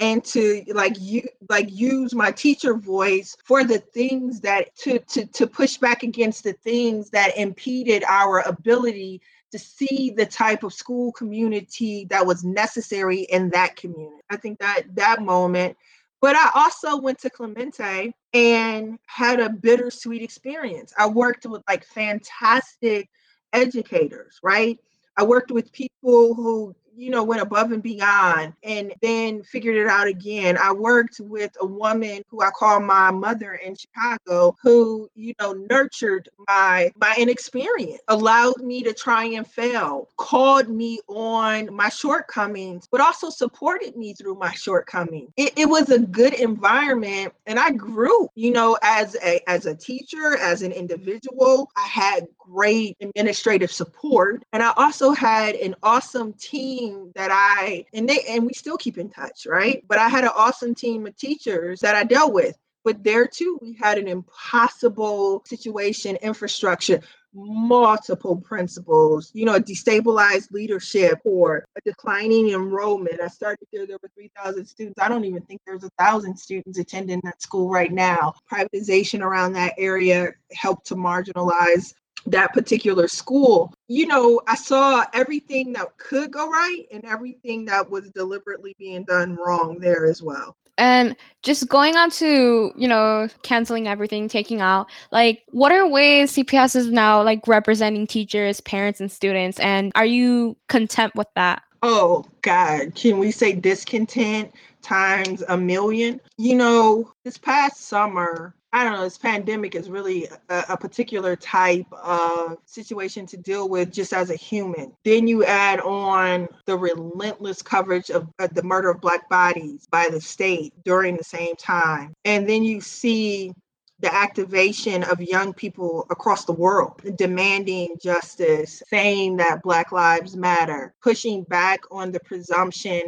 and 0.00 0.24
to 0.24 0.64
like 0.68 0.94
you 0.98 1.22
like 1.48 1.68
use 1.70 2.14
my 2.14 2.32
teacher 2.32 2.74
voice 2.74 3.36
for 3.44 3.64
the 3.64 3.78
things 3.78 4.40
that 4.40 4.74
to 4.76 4.98
to 5.00 5.26
to 5.26 5.46
push 5.46 5.76
back 5.76 6.02
against 6.02 6.44
the 6.44 6.54
things 6.54 7.10
that 7.10 7.36
impeded 7.36 8.02
our 8.08 8.40
ability 8.48 9.20
to 9.52 9.58
see 9.58 10.12
the 10.16 10.26
type 10.26 10.62
of 10.62 10.72
school 10.72 11.12
community 11.12 12.06
that 12.08 12.24
was 12.24 12.44
necessary 12.44 13.22
in 13.30 13.50
that 13.50 13.76
community. 13.76 14.22
I 14.30 14.36
think 14.36 14.58
that 14.60 14.82
that 14.94 15.22
moment 15.22 15.76
but 16.20 16.36
I 16.36 16.50
also 16.54 16.98
went 16.98 17.18
to 17.20 17.30
Clemente 17.30 18.14
and 18.34 18.98
had 19.06 19.40
a 19.40 19.48
bittersweet 19.48 20.22
experience. 20.22 20.92
I 20.98 21.06
worked 21.06 21.46
with 21.46 21.62
like 21.66 21.84
fantastic 21.84 23.08
educators, 23.52 24.38
right? 24.42 24.78
I 25.16 25.24
worked 25.24 25.50
with 25.50 25.72
people 25.72 26.34
who 26.34 26.74
you 27.00 27.08
know, 27.08 27.24
went 27.24 27.40
above 27.40 27.72
and 27.72 27.82
beyond 27.82 28.52
and 28.62 28.92
then 29.00 29.42
figured 29.42 29.76
it 29.76 29.86
out 29.86 30.06
again. 30.06 30.58
I 30.58 30.70
worked 30.70 31.18
with 31.18 31.50
a 31.60 31.66
woman 31.66 32.22
who 32.28 32.42
I 32.42 32.50
call 32.50 32.78
my 32.78 33.10
mother 33.10 33.54
in 33.54 33.74
Chicago 33.74 34.54
who, 34.62 35.08
you 35.14 35.32
know, 35.40 35.52
nurtured 35.70 36.28
my 36.46 36.92
my 36.96 37.14
inexperience, 37.18 38.02
allowed 38.08 38.58
me 38.58 38.82
to 38.82 38.92
try 38.92 39.24
and 39.24 39.46
fail, 39.46 40.08
called 40.18 40.68
me 40.68 41.00
on 41.08 41.74
my 41.74 41.88
shortcomings, 41.88 42.86
but 42.92 43.00
also 43.00 43.30
supported 43.30 43.96
me 43.96 44.12
through 44.12 44.34
my 44.34 44.52
shortcomings. 44.52 45.30
It, 45.38 45.54
it 45.56 45.66
was 45.66 45.88
a 45.88 46.00
good 46.00 46.34
environment 46.34 47.32
and 47.46 47.58
I 47.58 47.70
grew, 47.70 48.28
you 48.34 48.52
know, 48.52 48.76
as 48.82 49.16
a 49.24 49.40
as 49.48 49.64
a 49.64 49.74
teacher, 49.74 50.36
as 50.36 50.60
an 50.60 50.72
individual. 50.72 51.70
I 51.76 51.86
had 51.86 52.26
great 52.50 52.96
administrative 53.00 53.70
support. 53.70 54.42
And 54.52 54.62
I 54.62 54.72
also 54.76 55.12
had 55.12 55.54
an 55.56 55.74
awesome 55.82 56.32
team 56.34 56.89
that 57.14 57.30
I 57.32 57.84
and 57.92 58.08
they 58.08 58.20
and 58.28 58.46
we 58.46 58.52
still 58.52 58.76
keep 58.76 58.98
in 58.98 59.10
touch, 59.10 59.46
right? 59.46 59.84
But 59.88 59.98
I 59.98 60.08
had 60.08 60.24
an 60.24 60.30
awesome 60.36 60.74
team 60.74 61.06
of 61.06 61.16
teachers 61.16 61.80
that 61.80 61.94
I 61.94 62.04
dealt 62.04 62.32
with. 62.32 62.56
But 62.84 63.04
there 63.04 63.26
too, 63.26 63.58
we 63.60 63.76
had 63.80 63.98
an 63.98 64.08
impossible 64.08 65.42
situation, 65.46 66.16
infrastructure, 66.16 67.00
multiple 67.34 68.36
principals, 68.36 69.30
you 69.34 69.44
know, 69.44 69.58
destabilized 69.58 70.50
leadership 70.50 71.18
or 71.24 71.64
a 71.76 71.80
declining 71.84 72.50
enrollment. 72.50 73.20
I 73.20 73.28
started 73.28 73.66
there, 73.72 73.86
there 73.86 73.98
were 74.02 74.10
3,000 74.14 74.64
students. 74.64 75.00
I 75.00 75.08
don't 75.08 75.24
even 75.24 75.42
think 75.42 75.60
there's 75.66 75.84
a 75.84 75.90
thousand 75.98 76.36
students 76.36 76.78
attending 76.78 77.20
that 77.24 77.42
school 77.42 77.70
right 77.70 77.92
now. 77.92 78.34
Privatization 78.50 79.20
around 79.20 79.52
that 79.52 79.74
area 79.78 80.32
helped 80.52 80.86
to 80.86 80.96
marginalize 80.96 81.94
that 82.26 82.52
particular 82.52 83.08
school, 83.08 83.72
you 83.88 84.06
know, 84.06 84.40
I 84.46 84.54
saw 84.54 85.04
everything 85.12 85.72
that 85.72 85.96
could 85.98 86.30
go 86.30 86.48
right 86.48 86.86
and 86.92 87.04
everything 87.04 87.64
that 87.66 87.90
was 87.90 88.10
deliberately 88.10 88.74
being 88.78 89.04
done 89.04 89.36
wrong 89.36 89.78
there 89.80 90.06
as 90.06 90.22
well. 90.22 90.56
And 90.78 91.14
just 91.42 91.68
going 91.68 91.96
on 91.96 92.10
to, 92.12 92.72
you 92.74 92.88
know, 92.88 93.28
canceling 93.42 93.86
everything, 93.86 94.28
taking 94.28 94.62
out, 94.62 94.88
like, 95.12 95.42
what 95.50 95.72
are 95.72 95.86
ways 95.86 96.32
CPS 96.32 96.74
is 96.74 96.88
now 96.88 97.22
like 97.22 97.46
representing 97.46 98.06
teachers, 98.06 98.62
parents, 98.62 98.98
and 98.98 99.12
students? 99.12 99.60
And 99.60 99.92
are 99.94 100.06
you 100.06 100.56
content 100.68 101.14
with 101.14 101.28
that? 101.34 101.62
Oh, 101.82 102.24
God. 102.42 102.94
Can 102.94 103.18
we 103.18 103.30
say 103.30 103.52
discontent 103.52 104.52
times 104.80 105.42
a 105.48 105.56
million? 105.56 106.20
You 106.38 106.56
know, 106.56 107.12
this 107.24 107.36
past 107.36 107.86
summer, 107.86 108.54
I 108.72 108.84
don't 108.84 108.92
know, 108.92 109.02
this 109.02 109.18
pandemic 109.18 109.74
is 109.74 109.90
really 109.90 110.28
a, 110.48 110.64
a, 110.70 110.76
particular 110.76 111.34
type 111.34 111.86
of 111.92 112.58
situation 112.66 113.26
to 113.26 113.36
deal 113.36 113.68
with 113.68 113.92
just 113.92 114.12
as 114.12 114.30
a 114.30 114.36
human. 114.36 114.92
Then 115.04 115.26
you 115.26 115.44
add 115.44 115.80
on 115.80 116.48
the 116.66 116.78
relentless 116.78 117.62
coverage 117.62 118.10
of, 118.10 118.28
of 118.38 118.54
the 118.54 118.62
murder 118.62 118.90
of 118.90 119.00
Black 119.00 119.28
bodies 119.28 119.88
by 119.90 120.08
the 120.08 120.20
state 120.20 120.72
during 120.84 121.16
the 121.16 121.24
same 121.24 121.56
time. 121.56 122.14
And 122.24 122.48
then 122.48 122.62
you 122.62 122.80
see 122.80 123.52
the 123.98 124.14
activation 124.14 125.02
of 125.04 125.20
young 125.20 125.52
people 125.52 126.06
across 126.10 126.44
the 126.44 126.52
world 126.52 127.02
demanding 127.16 127.96
justice, 128.02 128.82
saying 128.88 129.36
that 129.36 129.62
Black 129.62 129.92
Lives 129.92 130.36
Matter, 130.36 130.94
pushing 131.02 131.42
back 131.44 131.80
on 131.90 132.12
the 132.12 132.20
presumption 132.20 133.02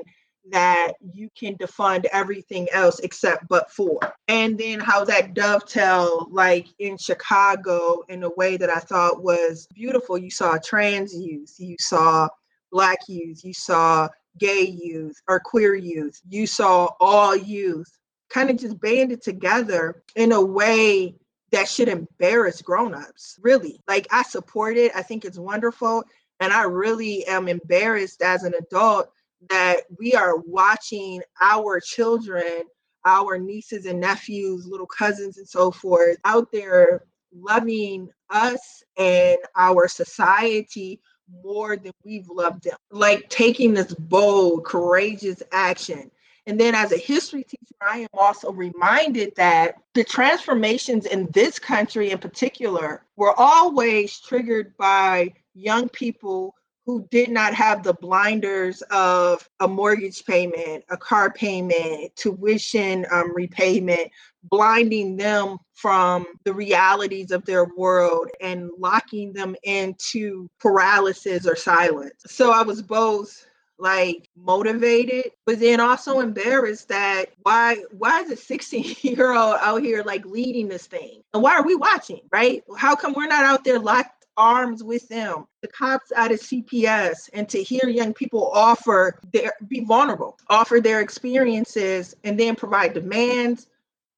that 0.50 0.92
you 1.00 1.28
can 1.38 1.56
defund 1.56 2.04
everything 2.12 2.68
else 2.72 2.98
except 3.00 3.46
but 3.48 3.70
for. 3.70 4.00
And 4.28 4.58
then 4.58 4.80
how 4.80 5.04
that 5.04 5.34
dovetail, 5.34 6.28
like 6.30 6.66
in 6.78 6.98
Chicago, 6.98 8.02
in 8.08 8.22
a 8.24 8.30
way 8.30 8.56
that 8.56 8.70
I 8.70 8.80
thought 8.80 9.22
was 9.22 9.66
beautiful. 9.74 10.18
You 10.18 10.30
saw 10.30 10.58
trans 10.58 11.14
youth, 11.14 11.54
you 11.58 11.76
saw 11.78 12.28
black 12.70 12.98
youth, 13.08 13.44
you 13.44 13.54
saw 13.54 14.08
gay 14.38 14.62
youth 14.62 15.16
or 15.28 15.40
queer 15.40 15.74
youth, 15.74 16.20
you 16.28 16.46
saw 16.46 16.88
all 17.00 17.36
youth 17.36 17.98
kind 18.30 18.50
of 18.50 18.56
just 18.56 18.80
banded 18.80 19.22
together 19.22 20.02
in 20.16 20.32
a 20.32 20.40
way 20.40 21.14
that 21.50 21.68
should 21.68 21.88
embarrass 21.88 22.62
grown-ups 22.62 23.38
really 23.42 23.78
like 23.86 24.06
i 24.10 24.22
support 24.22 24.76
it 24.76 24.90
i 24.96 25.02
think 25.02 25.24
it's 25.24 25.38
wonderful 25.38 26.02
and 26.40 26.50
i 26.50 26.62
really 26.62 27.26
am 27.26 27.46
embarrassed 27.46 28.22
as 28.22 28.42
an 28.42 28.54
adult 28.54 29.10
that 29.48 29.82
we 29.98 30.14
are 30.14 30.38
watching 30.38 31.22
our 31.40 31.80
children, 31.80 32.62
our 33.04 33.38
nieces 33.38 33.86
and 33.86 34.00
nephews, 34.00 34.66
little 34.66 34.86
cousins, 34.86 35.38
and 35.38 35.48
so 35.48 35.70
forth 35.70 36.16
out 36.24 36.50
there 36.52 37.04
loving 37.34 38.08
us 38.30 38.82
and 38.98 39.38
our 39.56 39.88
society 39.88 41.00
more 41.42 41.76
than 41.76 41.92
we've 42.04 42.28
loved 42.28 42.64
them. 42.64 42.76
Like 42.90 43.28
taking 43.28 43.74
this 43.74 43.94
bold, 43.94 44.64
courageous 44.64 45.42
action. 45.52 46.10
And 46.46 46.58
then 46.58 46.74
as 46.74 46.92
a 46.92 46.98
history 46.98 47.44
teacher, 47.44 47.74
I 47.80 47.98
am 47.98 48.08
also 48.14 48.52
reminded 48.52 49.32
that 49.36 49.76
the 49.94 50.02
transformations 50.04 51.06
in 51.06 51.28
this 51.32 51.58
country 51.58 52.10
in 52.10 52.18
particular 52.18 53.04
were 53.16 53.32
always 53.38 54.18
triggered 54.18 54.76
by 54.76 55.32
young 55.54 55.88
people 55.88 56.54
who 56.86 57.06
did 57.10 57.30
not 57.30 57.54
have 57.54 57.82
the 57.82 57.94
blinders 57.94 58.82
of 58.90 59.48
a 59.60 59.68
mortgage 59.68 60.24
payment, 60.24 60.84
a 60.90 60.96
car 60.96 61.30
payment, 61.32 62.14
tuition 62.16 63.06
um, 63.12 63.32
repayment, 63.34 64.10
blinding 64.44 65.16
them 65.16 65.58
from 65.74 66.26
the 66.44 66.52
realities 66.52 67.30
of 67.30 67.44
their 67.44 67.66
world 67.76 68.28
and 68.40 68.70
locking 68.78 69.32
them 69.32 69.54
into 69.62 70.48
paralysis 70.58 71.46
or 71.46 71.54
silence. 71.54 72.14
So 72.26 72.50
I 72.50 72.62
was 72.62 72.82
both 72.82 73.46
like 73.78 74.28
motivated 74.36 75.32
but 75.44 75.58
then 75.58 75.80
also 75.80 76.20
embarrassed 76.20 76.88
that 76.88 77.26
why 77.42 77.76
why 77.90 78.20
is 78.20 78.30
a 78.30 78.36
16 78.36 78.94
year 79.02 79.32
old 79.32 79.56
out 79.60 79.82
here 79.82 80.04
like 80.04 80.24
leading 80.24 80.68
this 80.68 80.86
thing 80.86 81.22
and 81.34 81.42
why 81.42 81.56
are 81.56 81.66
we 81.66 81.74
watching 81.74 82.20
right 82.30 82.62
how 82.76 82.94
come 82.94 83.12
we're 83.12 83.26
not 83.26 83.44
out 83.44 83.64
there 83.64 83.80
locked 83.80 84.21
arms 84.36 84.82
with 84.82 85.08
them, 85.08 85.46
the 85.60 85.68
cops 85.68 86.12
out 86.16 86.32
of 86.32 86.40
CPS, 86.40 87.30
and 87.32 87.48
to 87.48 87.62
hear 87.62 87.88
young 87.88 88.12
people 88.12 88.50
offer 88.52 89.18
their 89.32 89.52
be 89.68 89.84
vulnerable, 89.84 90.38
offer 90.48 90.80
their 90.80 91.00
experiences, 91.00 92.16
and 92.24 92.38
then 92.38 92.54
provide 92.54 92.94
demands, 92.94 93.66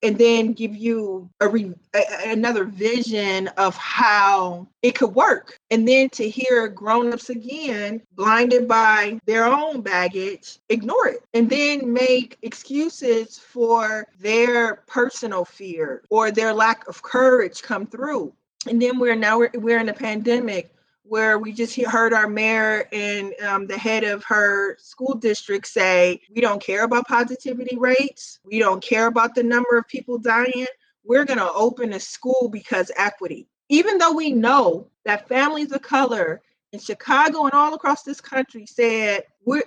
and 0.04 0.18
then 0.18 0.52
give 0.52 0.76
you 0.76 1.28
a, 1.40 1.49
re, 1.49 1.73
a, 1.94 2.02
another 2.26 2.64
vision 2.64 3.49
of 3.56 3.75
how 3.76 4.68
it 4.83 4.94
could 4.94 5.14
work. 5.14 5.56
And 5.71 5.88
then 5.88 6.11
to 6.11 6.28
hear 6.28 6.68
grown-ups 6.68 7.30
again, 7.30 8.02
blinded 8.12 8.68
by 8.68 9.18
their 9.25 9.47
own 9.47 9.80
baggage, 9.80 10.59
ignore 10.68 11.09
it. 11.09 11.25
And 11.33 11.49
then 11.49 11.90
make 11.90 12.37
excuses 12.42 13.38
for 13.38 14.06
their 14.21 14.76
personal 14.87 15.44
fear 15.47 16.02
or 16.11 16.30
their 16.30 16.52
lack 16.52 16.87
of 16.87 17.02
courage 17.02 17.62
come 17.62 17.87
through 17.87 18.33
and 18.66 18.80
then 18.80 18.99
we're 18.99 19.14
now 19.14 19.38
we're, 19.38 19.50
we're 19.54 19.78
in 19.78 19.88
a 19.88 19.94
pandemic 19.94 20.75
where 21.04 21.38
we 21.38 21.52
just 21.52 21.76
heard 21.83 22.14
our 22.14 22.28
mayor 22.28 22.88
and 22.90 23.35
um, 23.47 23.66
the 23.66 23.76
head 23.76 24.04
of 24.04 24.25
her 24.25 24.76
school 24.78 25.14
district 25.14 25.66
say 25.66 26.21
we 26.35 26.40
don't 26.40 26.62
care 26.62 26.85
about 26.85 27.06
positivity 27.06 27.76
rates. 27.76 28.40
We 28.44 28.59
don't 28.59 28.83
care 28.83 29.06
about 29.06 29.35
the 29.35 29.42
number 29.42 29.76
of 29.76 29.87
people 29.87 30.18
dying. 30.18 30.66
We're 31.04 31.26
going 31.26 31.38
to 31.38 31.52
open 31.52 31.92
a 31.92 32.00
school 32.00 32.49
because 32.50 32.90
equity. 32.97 33.47
Even 33.68 33.99
though 33.99 34.12
we 34.12 34.33
know 34.33 34.88
that 35.04 35.28
families 35.28 35.73
of 35.73 35.83
color 35.83 36.40
in 36.73 36.80
chicago 36.80 37.44
and 37.44 37.52
all 37.52 37.75
across 37.75 38.02
this 38.02 38.21
country 38.21 38.66
said 38.66 39.25
we 39.44 39.62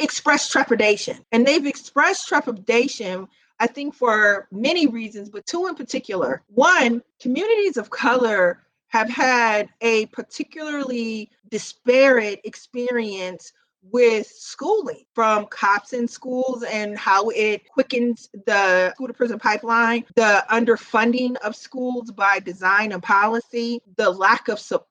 expressed 0.00 0.50
trepidation. 0.50 1.18
And 1.32 1.46
they've 1.46 1.66
expressed 1.66 2.28
trepidation 2.28 3.28
I 3.60 3.66
think 3.66 3.94
for 3.94 4.48
many 4.50 4.86
reasons, 4.86 5.28
but 5.28 5.46
two 5.46 5.66
in 5.66 5.74
particular. 5.74 6.42
One, 6.48 7.02
communities 7.20 7.76
of 7.76 7.90
color 7.90 8.62
have 8.88 9.08
had 9.08 9.68
a 9.82 10.06
particularly 10.06 11.30
disparate 11.50 12.40
experience 12.44 13.52
with 13.82 14.26
schooling 14.26 15.04
from 15.14 15.46
cops 15.46 15.92
in 15.92 16.06
schools 16.08 16.62
and 16.64 16.98
how 16.98 17.28
it 17.30 17.62
quickens 17.70 18.28
the 18.46 18.92
school 18.92 19.06
to 19.06 19.14
prison 19.14 19.38
pipeline, 19.38 20.04
the 20.16 20.44
underfunding 20.50 21.36
of 21.36 21.56
schools 21.56 22.10
by 22.10 22.40
design 22.40 22.92
and 22.92 23.02
policy, 23.02 23.80
the 23.96 24.10
lack 24.10 24.48
of 24.48 24.58
support 24.58 24.89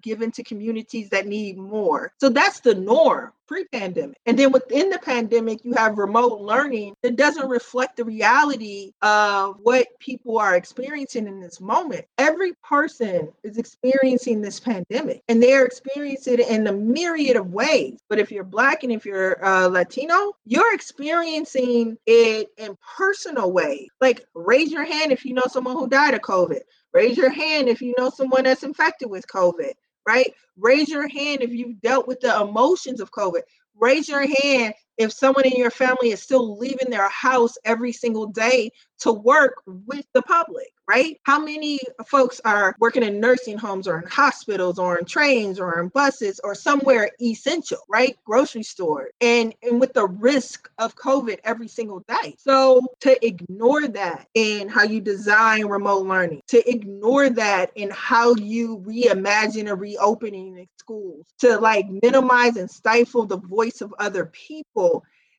given 0.00 0.30
to 0.32 0.42
communities 0.42 1.10
that 1.10 1.26
need 1.26 1.56
more. 1.56 2.12
So 2.18 2.28
that's 2.28 2.60
the 2.60 2.74
norm 2.74 3.32
pre-pandemic. 3.46 4.18
And 4.26 4.38
then 4.38 4.52
within 4.52 4.90
the 4.90 4.98
pandemic, 4.98 5.64
you 5.64 5.72
have 5.74 5.98
remote 5.98 6.40
learning 6.40 6.94
that 7.02 7.16
doesn't 7.16 7.48
reflect 7.48 7.96
the 7.96 8.04
reality 8.04 8.92
of 9.02 9.56
what 9.62 9.86
people 10.00 10.38
are 10.38 10.56
experiencing 10.56 11.26
in 11.26 11.40
this 11.40 11.60
moment. 11.60 12.04
Every 12.18 12.54
person 12.54 13.32
is 13.42 13.56
experiencing 13.56 14.42
this 14.42 14.60
pandemic 14.60 15.22
and 15.28 15.42
they're 15.42 15.64
experiencing 15.64 16.34
it 16.34 16.48
in 16.48 16.66
a 16.66 16.72
myriad 16.72 17.36
of 17.36 17.52
ways. 17.52 18.00
But 18.08 18.18
if 18.18 18.30
you're 18.30 18.44
black 18.44 18.82
and 18.82 18.92
if 18.92 19.06
you're 19.06 19.44
uh, 19.44 19.68
Latino, 19.68 20.32
you're 20.44 20.74
experiencing 20.74 21.96
it 22.06 22.48
in 22.56 22.76
personal 22.96 23.52
ways. 23.52 23.88
Like 24.00 24.26
raise 24.34 24.72
your 24.72 24.84
hand 24.84 25.12
if 25.12 25.24
you 25.24 25.34
know 25.34 25.44
someone 25.48 25.76
who 25.76 25.88
died 25.88 26.14
of 26.14 26.20
COVID. 26.20 26.60
Raise 26.96 27.16
your 27.16 27.30
hand 27.30 27.68
if 27.68 27.82
you 27.82 27.94
know 27.98 28.10
someone 28.10 28.44
that's 28.44 28.62
infected 28.62 29.10
with 29.10 29.26
COVID 29.26 29.72
right? 30.06 30.32
Raise 30.56 30.88
your 30.88 31.08
hand 31.08 31.42
if 31.42 31.50
you've 31.50 31.80
dealt 31.80 32.06
with 32.06 32.20
the 32.20 32.40
emotions 32.40 33.00
of 33.00 33.10
COVID. 33.10 33.42
Raise 33.78 34.08
your 34.08 34.26
hand 34.26 34.74
if 34.98 35.12
someone 35.12 35.46
in 35.46 35.56
your 35.56 35.70
family 35.70 36.10
is 36.10 36.22
still 36.22 36.56
leaving 36.58 36.90
their 36.90 37.08
house 37.08 37.56
every 37.64 37.92
single 37.92 38.26
day 38.26 38.70
to 38.98 39.12
work 39.12 39.62
with 39.66 40.06
the 40.14 40.22
public, 40.22 40.68
right? 40.88 41.20
How 41.24 41.38
many 41.38 41.78
folks 42.06 42.40
are 42.44 42.74
working 42.80 43.02
in 43.02 43.20
nursing 43.20 43.58
homes 43.58 43.86
or 43.86 43.98
in 44.00 44.08
hospitals 44.08 44.78
or 44.78 44.98
in 44.98 45.04
trains 45.04 45.60
or 45.60 45.80
in 45.80 45.88
buses 45.88 46.40
or 46.42 46.54
somewhere 46.54 47.10
essential, 47.20 47.78
right? 47.88 48.16
Grocery 48.24 48.62
store 48.62 49.08
and, 49.20 49.54
and 49.62 49.80
with 49.80 49.92
the 49.92 50.06
risk 50.06 50.70
of 50.78 50.96
COVID 50.96 51.40
every 51.44 51.68
single 51.68 52.02
day. 52.08 52.36
So 52.38 52.80
to 53.00 53.26
ignore 53.26 53.88
that 53.88 54.28
in 54.34 54.68
how 54.68 54.84
you 54.84 55.00
design 55.00 55.66
remote 55.66 56.06
learning, 56.06 56.40
to 56.48 56.68
ignore 56.68 57.28
that 57.30 57.70
in 57.74 57.90
how 57.90 58.34
you 58.36 58.78
reimagine 58.78 59.68
a 59.68 59.74
reopening 59.74 60.56
in 60.56 60.66
schools, 60.78 61.26
to 61.38 61.58
like 61.58 61.86
minimize 62.02 62.56
and 62.56 62.70
stifle 62.70 63.26
the 63.26 63.38
voice 63.38 63.80
of 63.80 63.92
other 63.98 64.26
people 64.26 64.85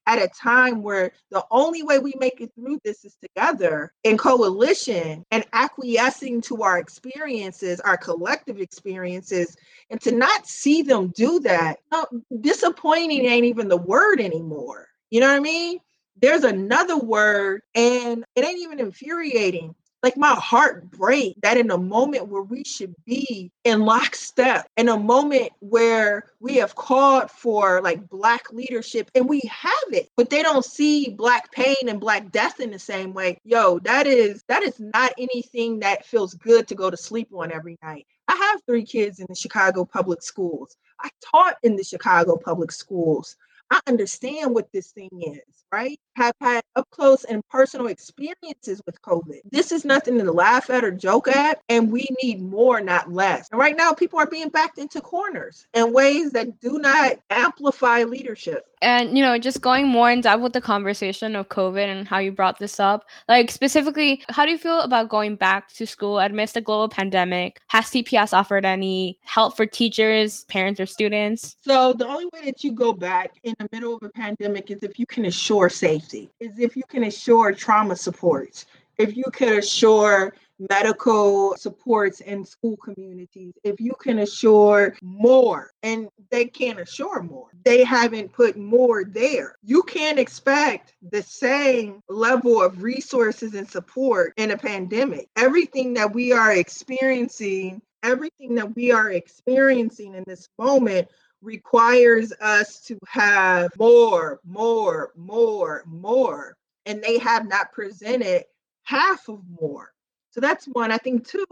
at 0.08 0.22
a 0.22 0.30
time 0.30 0.82
where 0.82 1.12
the 1.32 1.44
only 1.52 1.84
way 1.84 2.00
we 2.00 2.14
make 2.18 2.40
it 2.40 2.50
through 2.56 2.80
this 2.84 3.04
is 3.04 3.18
together 3.22 3.92
in 4.06 4.18
coalition 4.18 5.26
and 5.32 5.46
acquiescing 5.52 6.40
to 6.42 6.64
our 6.64 6.80
experiences, 6.80 7.82
our 7.82 7.98
collective 7.98 8.60
experiences, 8.60 9.58
and 9.90 10.00
to 10.02 10.14
not 10.14 10.48
see 10.48 10.82
them 10.82 11.10
do 11.10 11.42
that. 11.42 11.80
No, 11.92 12.06
disappointing 12.40 13.26
ain't 13.26 13.46
even 13.46 13.68
the 13.68 13.78
word 13.78 14.22
anymore. 14.22 14.88
You 15.10 15.20
know 15.20 15.28
what 15.28 15.36
I 15.36 15.42
mean? 15.42 15.80
There's 16.20 16.46
another 16.46 16.98
word, 16.98 17.62
and 17.76 18.24
it 18.36 18.46
ain't 18.46 18.62
even 18.62 18.80
infuriating 18.80 19.76
like 20.04 20.18
my 20.18 20.34
heart 20.36 20.90
break 20.92 21.36
that 21.42 21.58
in 21.58 21.72
a 21.72 21.78
moment 21.78 22.28
where 22.28 22.42
we 22.42 22.64
should 22.64 22.94
be 23.06 23.52
in 23.64 23.82
lockstep 23.82 24.68
in 24.78 24.90
a 24.90 24.98
moment 24.98 25.52
where 25.60 26.24
we 26.40 26.56
have 26.56 26.76
called 26.76 27.30
for 27.32 27.82
like 27.82 28.08
black 28.10 28.52
leadership 28.52 29.10
and 29.16 29.28
we 29.28 29.42
have 29.50 29.74
it 29.92 30.10
but 30.16 30.30
they 30.30 30.42
don't 30.44 30.66
see 30.66 31.10
black 31.10 31.52
pain 31.52 31.76
and 31.88 32.00
black 32.00 32.32
death 32.32 32.60
in 32.60 32.72
the 32.72 32.80
same 32.80 33.14
way. 33.14 33.40
Yo 33.44 33.80
that 33.80 34.08
is 34.08 34.44
that 34.48 34.64
is 34.64 34.80
not 34.80 35.12
anything 35.18 35.80
that 35.80 36.06
feels 36.06 36.34
good 36.36 36.68
to 36.68 36.76
go 36.76 36.90
to 36.90 36.98
sleep 36.98 37.30
on 37.34 37.52
every 37.52 37.78
night. 37.84 38.06
I 38.28 38.36
have 38.36 38.62
three 38.66 38.84
kids 38.84 39.20
in 39.20 39.26
the 39.30 39.36
chicago 39.36 39.86
public 39.86 40.22
schools. 40.22 40.78
I 41.02 41.10
taught 41.32 41.56
in 41.64 41.76
the 41.76 41.84
chicago 41.84 42.38
public 42.38 42.72
schools. 42.72 43.36
I 43.70 43.80
understand 43.88 44.54
what 44.54 44.72
this 44.72 44.92
thing 44.92 45.10
is, 45.14 45.66
right? 45.72 46.00
Have 46.18 46.34
had 46.42 46.64
up 46.76 46.90
close 46.90 47.26
and 47.26 47.48
personal 47.48 47.88
experiences 47.88 48.82
with 48.88 49.00
COVID. 49.04 49.42
This 49.52 49.72
is 49.72 49.86
nothing 49.86 50.18
to 50.18 50.32
laugh 50.32 50.72
at 50.72 50.84
or 50.84 50.90
joke 50.90 51.28
at, 51.28 51.62
and 51.70 51.92
we 51.92 52.08
need 52.24 52.42
more, 52.42 52.82
not 52.82 53.14
less. 53.14 53.48
And 53.52 53.60
right 53.60 53.78
now, 53.78 53.94
people 53.94 54.18
are 54.18 54.26
being 54.26 54.50
backed 54.50 54.80
into 54.80 55.00
corners 55.00 55.68
in 55.76 55.94
ways 55.94 56.32
that 56.32 56.60
do 56.60 56.80
not 56.80 57.20
amplify 57.30 58.02
leadership 58.02 58.66
and 58.82 59.18
you 59.18 59.24
know 59.24 59.38
just 59.38 59.62
going 59.62 59.88
more 59.88 60.12
in 60.12 60.22
depth 60.22 60.42
with 60.42 60.54
the 60.54 60.62
conversation 60.62 61.36
of 61.36 61.50
covid 61.50 61.86
and 61.86 62.08
how 62.08 62.20
you 62.20 62.32
brought 62.32 62.60
this 62.60 62.80
up 62.80 63.06
like 63.28 63.50
specifically 63.50 64.22
how 64.30 64.46
do 64.46 64.52
you 64.52 64.58
feel 64.58 64.82
about 64.82 65.10
going 65.10 65.36
back 65.36 65.72
to 65.74 65.88
school 65.88 66.20
amidst 66.20 66.54
the 66.54 66.62
global 66.62 66.88
pandemic 66.88 67.60
has 67.68 67.86
cps 67.86 68.34
offered 68.34 68.66
any 68.66 69.18
help 69.24 69.56
for 69.58 69.66
teachers 69.66 70.44
parents 70.46 70.80
or 70.80 70.86
students 70.86 71.56
so 71.62 71.94
the 71.94 72.08
only 72.08 72.26
way 72.26 72.42
that 72.46 72.64
you 72.64 72.72
go 72.72 72.94
back 72.94 73.40
in 73.44 73.56
the 73.60 73.68
middle 73.72 73.96
of 73.96 74.04
a 74.04 74.10
pandemic 74.10 74.70
is 74.70 74.84
if 74.84 75.00
you 75.00 75.06
can 75.06 75.26
assure 75.26 75.70
safety 75.70 76.07
is 76.14 76.60
if 76.60 76.76
you 76.76 76.84
can 76.88 77.04
assure 77.04 77.52
trauma 77.54 77.96
support, 77.96 78.66
if 78.98 79.16
you 79.16 79.26
can 79.32 79.58
assure 79.58 80.34
medical 80.72 81.56
supports 81.56 82.22
in 82.22 82.44
school 82.44 82.78
communities, 82.78 83.54
if 83.64 83.80
you 83.80 83.94
can 84.02 84.20
assure 84.20 84.96
more, 85.02 85.72
and 85.84 86.10
they 86.32 86.46
can't 86.46 86.80
assure 86.80 87.22
more, 87.22 87.48
they 87.64 87.84
haven't 87.84 88.34
put 88.34 88.58
more 88.58 89.04
there. 89.04 89.56
You 89.64 89.84
can't 89.84 90.20
expect 90.20 90.96
the 91.12 91.22
same 91.22 92.02
level 92.10 92.62
of 92.62 92.82
resources 92.82 93.54
and 93.54 93.70
support 93.70 94.34
in 94.38 94.52
a 94.52 94.58
pandemic. 94.58 95.30
Everything 95.36 95.94
that 95.94 96.14
we 96.14 96.32
are 96.32 96.54
experiencing, 96.54 97.82
everything 98.02 98.56
that 98.56 98.76
we 98.76 98.92
are 98.92 99.12
experiencing 99.12 100.16
in 100.16 100.24
this 100.26 100.50
moment 100.58 101.08
requires 101.42 102.34
us 102.42 102.80
to 102.82 102.98
have 103.08 103.70
more, 103.78 104.40
more, 104.46 105.12
more, 105.16 105.84
more. 105.86 106.56
And 106.86 107.02
they 107.02 107.18
have 107.20 107.48
not 107.48 107.72
presented 107.72 108.46
half 108.84 109.28
of 109.28 109.42
more. 109.60 109.92
So 110.32 110.40
that's 110.40 110.66
one. 110.66 110.92
I 110.92 110.98
think 110.98 111.28
two 111.28 111.46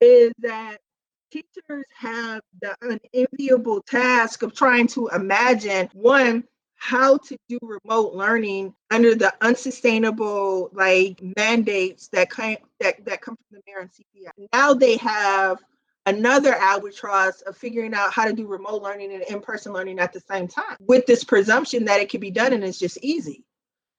is 0.00 0.32
that 0.38 0.78
teachers 1.30 1.84
have 1.96 2.40
the 2.60 2.74
unenviable 3.14 3.82
task 3.82 4.42
of 4.42 4.54
trying 4.54 4.86
to 4.88 5.08
imagine 5.08 5.88
one 5.92 6.44
how 6.76 7.16
to 7.16 7.36
do 7.48 7.58
remote 7.62 8.14
learning 8.14 8.74
under 8.90 9.14
the 9.14 9.32
unsustainable 9.40 10.70
like 10.72 11.20
mandates 11.36 12.08
that 12.08 12.28
come 12.30 12.56
that, 12.80 13.02
that 13.04 13.20
come 13.22 13.36
from 13.36 13.58
the 13.58 13.60
mayor 13.66 13.80
and 13.80 13.90
CPS. 13.90 14.48
Now 14.52 14.74
they 14.74 14.96
have 14.98 15.58
another 16.06 16.54
albatross 16.54 17.42
of 17.42 17.56
figuring 17.56 17.92
out 17.92 18.12
how 18.12 18.24
to 18.24 18.32
do 18.32 18.46
remote 18.46 18.82
learning 18.82 19.12
and 19.12 19.22
in-person 19.24 19.72
learning 19.72 19.98
at 19.98 20.12
the 20.12 20.20
same 20.20 20.48
time 20.48 20.76
with 20.80 21.04
this 21.06 21.24
presumption 21.24 21.84
that 21.84 22.00
it 22.00 22.08
can 22.08 22.20
be 22.20 22.30
done 22.30 22.52
and 22.52 22.64
it's 22.64 22.78
just 22.78 22.98
easy. 23.02 23.44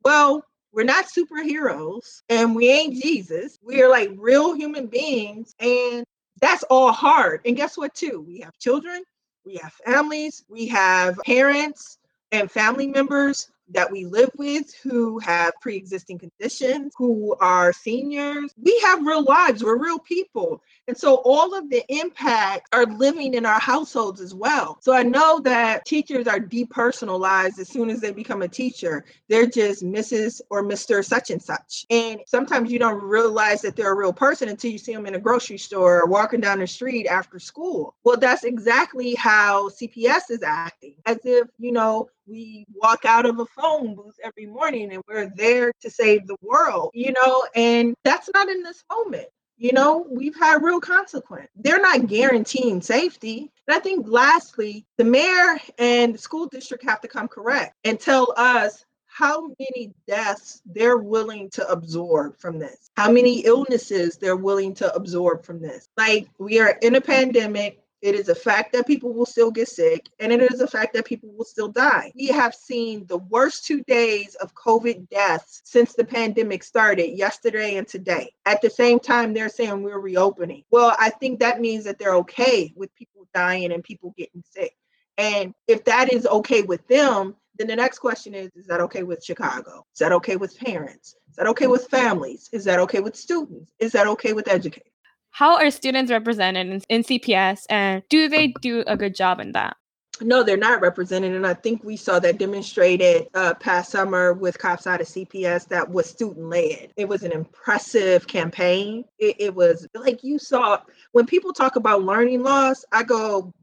Well, 0.04 0.44
we're 0.72 0.84
not 0.84 1.06
superheroes 1.06 2.22
and 2.30 2.56
we 2.56 2.70
ain't 2.70 3.02
Jesus. 3.02 3.58
We 3.64 3.82
are 3.82 3.90
like 3.90 4.12
real 4.16 4.54
human 4.54 4.88
beings. 4.88 5.54
And 5.60 6.06
that's 6.40 6.64
all 6.64 6.92
hard. 6.92 7.42
And 7.46 7.56
guess 7.56 7.78
what, 7.78 7.94
too? 7.94 8.24
We 8.28 8.40
have 8.40 8.58
children, 8.58 9.04
we 9.46 9.56
have 9.56 9.74
families, 9.74 10.44
we 10.50 10.68
have 10.68 11.18
parents 11.26 11.98
and 12.32 12.52
family 12.52 12.88
members 12.88 13.50
that 13.70 13.92
we 13.92 14.06
live 14.06 14.30
with 14.38 14.74
who 14.76 15.20
have 15.20 15.54
pre-existing 15.62 16.20
conditions, 16.20 16.94
who 16.98 17.36
are 17.40 17.74
seniors. 17.74 18.54
We 18.62 18.80
have 18.86 19.06
real 19.06 19.24
lives, 19.24 19.64
we're 19.64 19.78
real 19.78 20.00
people. 20.00 20.62
And 20.88 20.98
so 20.98 21.16
all 21.26 21.54
of 21.54 21.70
the 21.70 21.84
impact 21.90 22.70
are 22.74 22.86
living 22.86 23.34
in 23.34 23.46
our 23.46 23.60
households 23.60 24.22
as 24.22 24.34
well. 24.34 24.78
So 24.82 24.94
I 24.94 25.04
know 25.04 25.40
that 25.42 25.86
teachers 25.86 26.28
are 26.28 26.40
depersonalized 26.40 27.60
as 27.60 27.68
soon 27.68 27.90
as 27.90 28.00
they 28.00 28.12
become 28.12 28.42
a 28.42 28.48
teacher. 28.48 29.04
They're 29.28 29.48
just 29.48 29.84
Mrs. 29.84 30.42
or 30.50 30.64
Mr. 30.64 31.04
such 31.04 31.30
and 31.30 31.42
such. 31.42 31.86
And 31.90 32.22
sometimes 32.26 32.72
you 32.72 32.80
don't 32.80 33.04
realize 33.04 33.62
that 33.62 33.76
they're 33.76 33.92
a 33.92 33.96
real 33.96 34.14
person 34.14 34.48
until 34.48 34.72
you 34.72 34.78
see 34.78 34.94
them 34.94 35.06
in 35.06 35.16
a 35.16 35.20
grocery 35.20 35.58
store 35.58 36.02
or 36.02 36.08
walking 36.08 36.40
down 36.40 36.60
the 36.60 36.68
street 36.68 37.08
after 37.08 37.40
school. 37.40 37.96
Well, 38.04 38.18
that's 38.18 38.46
exactly 38.46 39.16
how 39.16 39.70
CPS 39.70 40.30
is 40.30 40.44
acting, 40.44 40.96
as 41.06 41.20
if, 41.26 41.48
you 41.60 41.74
know, 41.74 42.10
we 42.28 42.66
walk 42.74 43.06
out 43.06 43.26
of 43.26 43.40
a 43.40 43.46
phone 43.46 43.96
booth 43.96 44.16
every 44.24 44.46
morning 44.46 44.94
and 44.94 45.04
we're 45.08 45.32
there 45.36 45.72
to 45.82 45.90
save 45.90 46.28
the 46.28 46.38
world, 46.42 46.92
you 46.94 47.14
know, 47.14 47.46
and 47.56 47.96
that's 48.04 48.30
not 48.34 48.50
in 48.50 48.64
this 48.64 48.84
moment. 48.92 49.28
You 49.60 49.72
know, 49.74 50.06
we've 50.10 50.36
had 50.36 50.62
real 50.62 50.80
consequence. 50.80 51.50
They're 51.56 51.82
not 51.82 52.06
guaranteeing 52.06 52.82
safety. 52.82 53.52
And 53.68 53.76
I 53.76 53.80
think 53.80 54.06
lastly, 54.08 54.86
the 54.98 55.04
mayor 55.04 55.58
and 55.80 56.14
the 56.14 56.20
school 56.20 56.46
district 56.46 56.84
have 56.84 57.02
to 57.02 57.08
come 57.08 57.28
correct 57.28 57.74
and 57.84 58.00
tell 58.00 58.34
us 58.38 58.86
how 59.08 59.48
many 59.60 59.94
deaths 60.08 60.62
they're 60.64 60.98
willing 60.98 61.50
to 61.50 61.68
absorb 61.70 62.38
from 62.38 62.60
this, 62.60 62.92
how 62.96 63.12
many 63.12 63.40
illnesses 63.40 64.18
they're 64.18 64.36
willing 64.36 64.76
to 64.76 64.94
absorb 64.94 65.44
from 65.44 65.60
this. 65.60 65.88
Like, 65.98 66.28
we 66.38 66.60
are 66.60 66.78
in 66.84 66.94
a 66.94 67.02
pandemic, 67.02 67.82
it 68.02 68.16
is 68.16 68.30
a 68.30 68.36
fact 68.36 68.74
that 68.74 68.86
people 68.86 69.14
will 69.14 69.26
still 69.26 69.50
get 69.50 69.68
sick, 69.68 70.08
and 70.20 70.32
it 70.32 70.42
is 70.42 70.62
a 70.62 70.68
fact 70.68 70.94
that 70.94 71.06
people 71.06 71.30
will 71.36 71.46
still 71.46 71.68
die. 71.68 72.12
We 72.16 72.28
have 72.28 72.54
seen 72.54 73.06
the 73.08 73.18
worst 73.18 73.66
two 73.66 73.82
days 73.84 74.36
of 74.36 74.54
COVID 74.54 75.10
deaths 75.10 75.62
since 75.66 75.94
the 75.94 76.06
pandemic 76.06 76.64
started, 76.64 77.18
yesterday 77.18 77.78
and 77.78 77.88
today. 77.88 78.32
At 78.46 78.62
the 78.62 78.70
same 78.70 79.00
time, 79.00 79.34
they're 79.34 79.50
saying 79.50 79.82
we're 79.82 80.00
reopening. 80.00 80.64
Well, 80.70 80.96
I 81.00 81.10
think 81.10 81.40
that 81.40 81.60
means 81.60 81.86
that 81.86 81.98
they're 81.98 82.16
okay 82.16 82.72
with 82.76 82.94
people 82.96 83.28
dying 83.34 83.72
and 83.72 83.84
people 83.84 84.14
getting 84.18 84.44
sick. 84.46 84.76
And 85.18 85.54
if 85.68 85.84
that 85.86 86.14
is 86.14 86.28
okay 86.28 86.62
with 86.62 86.88
them, 86.88 87.36
then 87.58 87.68
the 87.68 87.76
next 87.76 88.00
question 88.00 88.36
is 88.36 88.52
Is 88.56 88.68
that 88.68 88.82
okay 88.82 89.04
with 89.04 89.24
Chicago? 89.24 89.86
Is 89.94 90.00
that 90.00 90.12
okay 90.12 90.36
with 90.36 90.58
parents? 90.60 91.16
Is 91.30 91.36
that 91.38 91.48
okay 91.48 91.68
with 91.68 91.88
families? 91.88 92.50
Is 92.54 92.66
that 92.66 92.80
okay 92.80 93.00
with 93.00 93.16
students? 93.16 93.72
Is 93.80 93.92
that 93.94 94.08
okay 94.08 94.34
with 94.34 94.48
educators? 94.48 94.92
How 95.38 95.56
are 95.56 95.70
students 95.70 96.12
represented 96.12 96.66
in, 96.66 96.82
in 96.90 97.04
CPS 97.04 97.66
and 97.70 98.02
do 98.10 98.28
they 98.28 98.56
do 98.60 98.84
a 98.88 98.98
good 98.98 99.14
job 99.14 99.40
in 99.40 99.52
that? 99.52 99.78
No, 100.20 100.42
they're 100.42 100.58
not 100.58 100.82
represented. 100.82 101.36
And 101.36 101.46
I 101.46 101.54
think 101.54 101.84
we 101.84 101.96
saw 101.96 102.18
that 102.18 102.40
demonstrated 102.40 103.28
uh, 103.36 103.54
past 103.54 103.92
summer 103.92 104.34
with 104.34 104.58
Cops 104.58 104.88
Out 104.88 105.00
of 105.00 105.06
CPS 105.06 105.68
that 105.68 105.88
was 105.88 106.10
student 106.10 106.50
led. 106.50 106.92
It 106.98 107.08
was 107.08 107.22
an 107.22 107.32
impressive 107.32 108.26
campaign. 108.26 109.06
It, 109.20 109.36
it, 109.38 109.54
was 109.54 109.88
like 109.94 110.24
you 110.24 110.40
saw 110.40 110.80
when 111.12 111.28
people 111.28 111.54
talk 111.54 111.76
about 111.76 112.02
learning 112.02 112.42
loss, 112.42 112.84
I 112.92 113.04
go, 113.04 113.54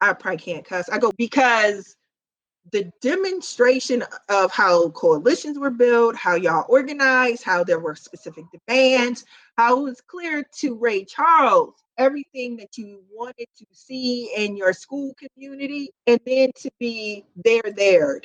I 0.00 0.12
probably 0.12 0.38
can't 0.38 0.64
cuss. 0.64 0.88
I 0.88 0.98
go, 0.98 1.10
because 1.18 1.96
the 2.72 2.90
demonstration 3.00 4.04
of 4.28 4.50
how 4.52 4.90
coalitions 4.90 5.58
were 5.58 5.70
built, 5.70 6.16
how 6.16 6.34
y'all 6.34 6.66
organized, 6.68 7.42
how 7.42 7.64
there 7.64 7.78
were 7.78 7.94
specific 7.94 8.44
demands, 8.66 9.24
how 9.56 9.78
it 9.78 9.82
was 9.82 10.00
clear 10.00 10.44
to 10.58 10.74
Ray 10.74 11.04
Charles 11.04 11.74
everything 11.98 12.56
that 12.56 12.78
you 12.78 13.02
wanted 13.12 13.48
to 13.56 13.66
see 13.72 14.30
in 14.36 14.56
your 14.56 14.72
school 14.72 15.14
community, 15.14 15.90
and 16.06 16.20
then 16.24 16.50
to 16.56 16.70
be 16.78 17.24
there, 17.44 17.72
there. 17.74 18.20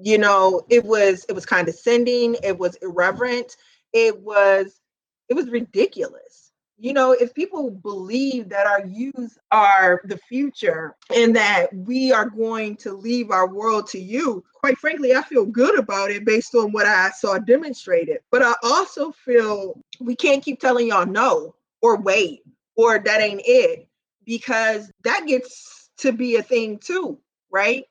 You 0.00 0.18
know, 0.18 0.62
it 0.68 0.84
was 0.84 1.24
it 1.28 1.32
was 1.32 1.46
condescending, 1.46 2.36
it 2.42 2.56
was 2.56 2.76
irreverent, 2.76 3.56
it 3.92 4.20
was 4.20 4.80
it 5.28 5.34
was 5.34 5.48
ridiculous 5.48 6.47
you 6.80 6.92
know, 6.92 7.10
if 7.10 7.34
people 7.34 7.70
believe 7.70 8.48
that 8.48 8.68
our 8.68 8.86
youth 8.86 9.36
are 9.50 10.00
the 10.04 10.16
future 10.16 10.94
and 11.12 11.34
that 11.34 11.74
we 11.74 12.12
are 12.12 12.30
going 12.30 12.76
to 12.76 12.92
leave 12.92 13.32
our 13.32 13.52
world 13.52 13.88
to 13.88 13.98
you, 13.98 14.44
quite 14.54 14.78
frankly, 14.78 15.12
I 15.12 15.22
feel 15.22 15.44
good 15.44 15.76
about 15.76 16.12
it 16.12 16.24
based 16.24 16.54
on 16.54 16.70
what 16.70 16.86
I 16.86 17.10
saw 17.10 17.38
demonstrated. 17.38 18.18
But 18.30 18.42
I 18.42 18.54
also 18.62 19.10
feel 19.10 19.82
we 19.98 20.14
can't 20.14 20.42
keep 20.42 20.60
telling 20.60 20.88
y'all 20.88 21.04
no 21.04 21.56
or 21.82 22.00
wait 22.00 22.42
or 22.76 23.00
that 23.00 23.20
ain't 23.20 23.42
it 23.44 23.88
because 24.24 24.92
that 25.02 25.26
gets 25.26 25.90
to 25.98 26.12
be 26.12 26.36
a 26.36 26.42
thing 26.42 26.78
too, 26.78 27.18
right? 27.50 27.84